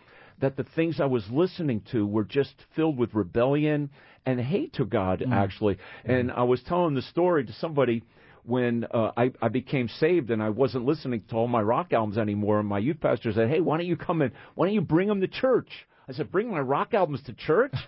[0.41, 3.91] that the things I was listening to were just filled with rebellion
[4.24, 5.32] and hate to God, mm.
[5.32, 5.78] actually.
[6.05, 6.39] And mm.
[6.39, 8.05] I was telling the story to somebody
[8.45, 12.18] when uh, I, I became saved and I wasn't listening to all my rock albums
[12.18, 12.61] anymore.
[12.61, 14.32] And my youth pastor said, "Hey, why don't you come in?
[14.55, 15.70] Why don't you bring them to church?"
[16.09, 17.74] I said, "Bring my rock albums to church."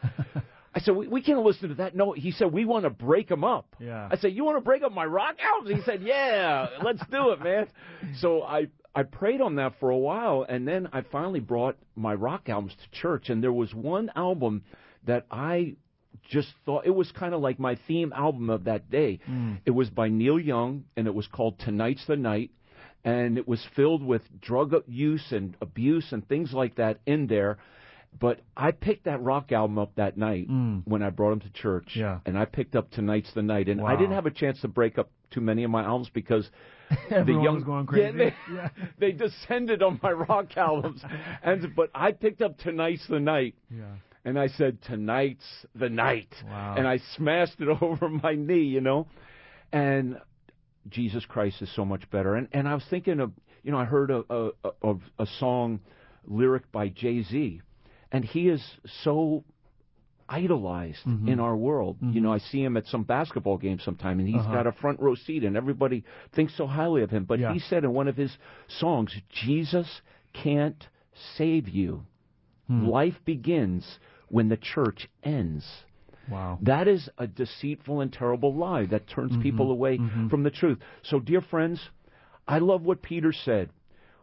[0.72, 1.96] I said, we, we can't listen to that.
[1.96, 3.74] No, he said, we want to break them up.
[3.80, 4.08] Yeah.
[4.10, 5.76] I said, you want to break up my rock albums?
[5.76, 7.66] He said, yeah, let's do it, man.
[8.20, 12.14] So I, I prayed on that for a while, and then I finally brought my
[12.14, 14.62] rock albums to church, and there was one album
[15.06, 15.74] that I
[16.28, 19.18] just thought it was kind of like my theme album of that day.
[19.64, 22.50] It was by Neil Young, and it was called Tonight's the Night,
[23.04, 27.58] and it was filled with drug use and abuse and things like that in there.
[28.18, 30.48] But I picked that rock album up that night
[30.84, 32.18] when I brought him to church, Yeah.
[32.26, 34.98] and I picked up Tonight's the Night, and I didn't have a chance to break
[34.98, 36.50] up too many of my albums because
[37.08, 38.18] the young going Yeah, crazy.
[38.18, 38.68] they, Yeah.
[38.98, 41.02] they descended on my rock albums,
[41.44, 43.84] and but I picked up Tonight's the Night, Yeah.
[44.24, 45.44] And I said tonight's
[45.74, 46.74] the night, Wow.
[46.76, 49.06] and I smashed it over my knee, you know,
[49.72, 50.18] and
[50.88, 52.34] Jesus Christ is so much better.
[52.34, 54.50] And and I was thinking of, you know, I heard a a,
[54.82, 55.80] a, a song
[56.26, 57.60] lyric by Jay Z,
[58.12, 58.62] and he is
[59.02, 59.44] so
[60.28, 61.96] idolized in our world.
[62.00, 64.52] You know, I see him at some basketball game sometime, and he's Uh-huh.
[64.52, 67.24] got a front row seat, and everybody thinks so highly of him.
[67.24, 67.52] But Yeah.
[67.52, 68.36] he said in one of his
[68.68, 70.02] songs, Jesus
[70.32, 70.86] can't
[71.36, 72.04] save you.
[72.70, 72.86] Hmm.
[72.86, 73.98] Life begins
[74.28, 75.66] when the church ends.
[76.30, 76.60] Wow.
[76.62, 79.42] That is a deceitful and terrible lie that turns mm-hmm.
[79.42, 80.28] people away mm-hmm.
[80.28, 80.78] from the truth.
[81.02, 81.80] So, dear friends,
[82.46, 83.70] I love what Peter said.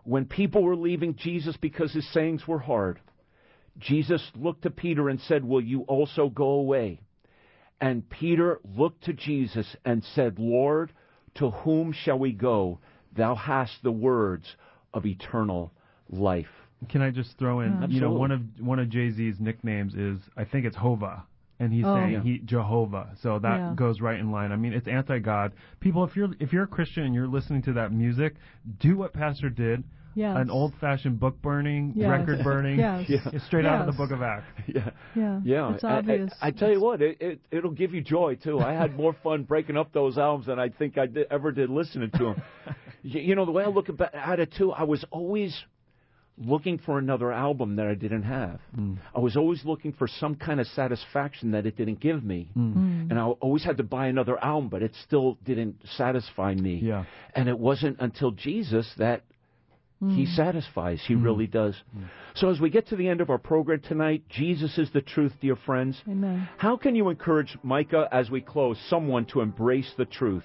[0.06, 3.02] When people were leaving Jesus because his sayings were hard,
[3.78, 7.02] Jesus looked to Peter and said, Will you also go away?
[7.82, 10.93] And Peter looked to Jesus and said, Lord,
[11.36, 12.80] to whom shall we go?
[13.14, 14.56] Thou hast the words
[14.93, 15.74] of eternal
[16.10, 16.48] life.
[16.90, 17.82] Can I just throw in?
[17.82, 17.88] Yeah.
[17.88, 21.24] You know, one of one of Jay Z's nicknames is I think it's Hova,
[21.60, 21.96] and he's Oh.
[21.96, 22.22] saying Yeah.
[22.22, 23.10] he Jehovah.
[23.22, 23.74] So that Yeah.
[23.76, 24.52] goes right in line.
[24.52, 25.54] I mean, it's anti-God.
[25.80, 28.36] People, if you're if you're a Christian and you're listening to that music,
[28.80, 29.84] do what Pastor did.
[30.16, 30.36] Yes.
[30.36, 32.10] An old-fashioned book burning, Yes.
[32.10, 32.80] record burning.
[32.80, 33.08] Yes.
[33.08, 33.20] Yeah.
[33.34, 34.46] It's straight out of the Book of Acts.
[34.68, 34.90] Yeah.
[35.16, 35.42] Yeah.
[35.44, 36.34] Yeah, It's I- I- obvious.
[36.42, 38.60] I, tell you what, it, it it'll give you joy too.
[38.60, 41.70] I had more fun breaking up those albums than I think I did, ever did
[41.70, 42.42] listening to them.
[43.04, 45.56] you, you know, the way I look ab- at it too, I was always
[46.38, 48.60] looking for another album that I didn't have.
[48.78, 48.98] Mm.
[49.16, 53.10] I was always looking for some kind of satisfaction that it didn't give me, Mm.
[53.10, 56.76] and I always had to buy another album, but it still didn't satisfy me.
[56.76, 57.06] Yeah.
[57.36, 59.24] And it wasn't until Jesus that
[60.00, 61.04] he satisfies.
[61.08, 61.76] He really does.
[62.36, 65.34] So as we get to the end of our program tonight, Jesus is the truth,
[65.42, 66.00] dear friends.
[66.08, 66.48] Amen.
[66.58, 70.44] How can you encourage Micah as we close someone to embrace the truth?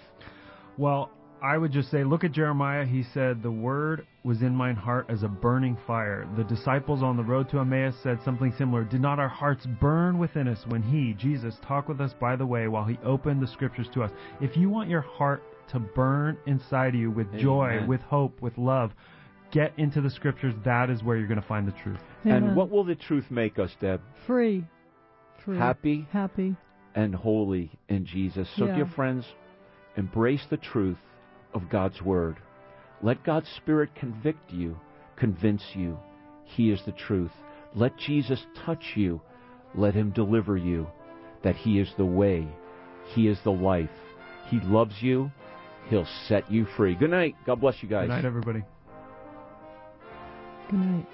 [0.79, 1.11] Well,
[1.43, 2.85] I would just say, look at Jeremiah.
[2.87, 6.29] He said, The word was in mine heart as a burning fire.
[6.37, 8.85] The disciples on the road to Emmaus said something similar.
[8.85, 12.47] Did not our hearts burn within us when he, Jesus, talked with us by the
[12.47, 14.13] way while he opened the scriptures to us?
[14.41, 17.89] If you want your heart to burn inside of you with joy, Amen.
[17.89, 18.93] with hope, with love,
[19.51, 20.55] get into the scriptures.
[20.65, 21.99] That is where you're going to find the truth.
[22.25, 24.01] And what will the truth make us, Deb?
[24.29, 24.65] Free.
[25.45, 25.59] Free.
[25.59, 26.55] Happy Happy.
[26.95, 28.49] and holy in Jesus.
[28.57, 28.77] So, Yeah.
[28.77, 29.27] dear friends,
[29.97, 30.99] embrace the truth
[31.55, 32.37] of God's Word.
[33.03, 34.79] Let God's Spirit convict you,
[35.17, 35.99] convince you.
[36.45, 37.33] He is the truth.
[37.75, 39.21] Let Jesus touch you.
[39.75, 40.87] Let Him deliver you.
[41.43, 42.47] That He is the way.
[43.15, 43.91] He is the life.
[44.49, 45.31] He loves you.
[45.89, 46.95] He'll set you free.
[46.95, 47.35] Good night.
[47.47, 48.09] God bless you guys.
[48.09, 48.63] Good night, everybody.
[50.71, 51.07] Good night.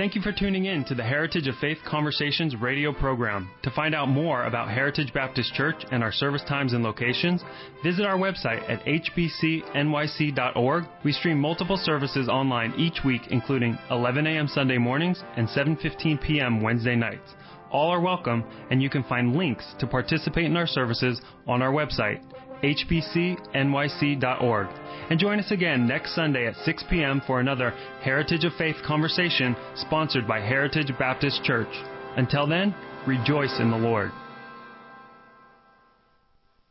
[0.00, 3.50] Thank you for tuning in to the Heritage of Faith Conversations radio program.
[3.64, 7.42] To find out more about Heritage Baptist Church and our service times and locations,
[7.84, 10.84] visit our website at hbcnyc.org.
[11.04, 14.48] We stream multiple services online each week, including 11 a.m.
[14.48, 16.62] Sunday mornings and 7:15 p.m.
[16.62, 17.34] Wednesday nights.
[17.70, 21.72] All are welcome, and you can find links to participate in our services on our
[21.72, 22.22] website,
[22.62, 24.18] hbcnyc.org.
[25.10, 27.20] And join us again next Sunday at 6 p.m.
[27.26, 27.70] for another
[28.02, 31.68] Heritage of Faith conversation sponsored by Heritage Baptist Church.
[32.16, 32.74] Until then,
[33.06, 34.12] rejoice in the Lord.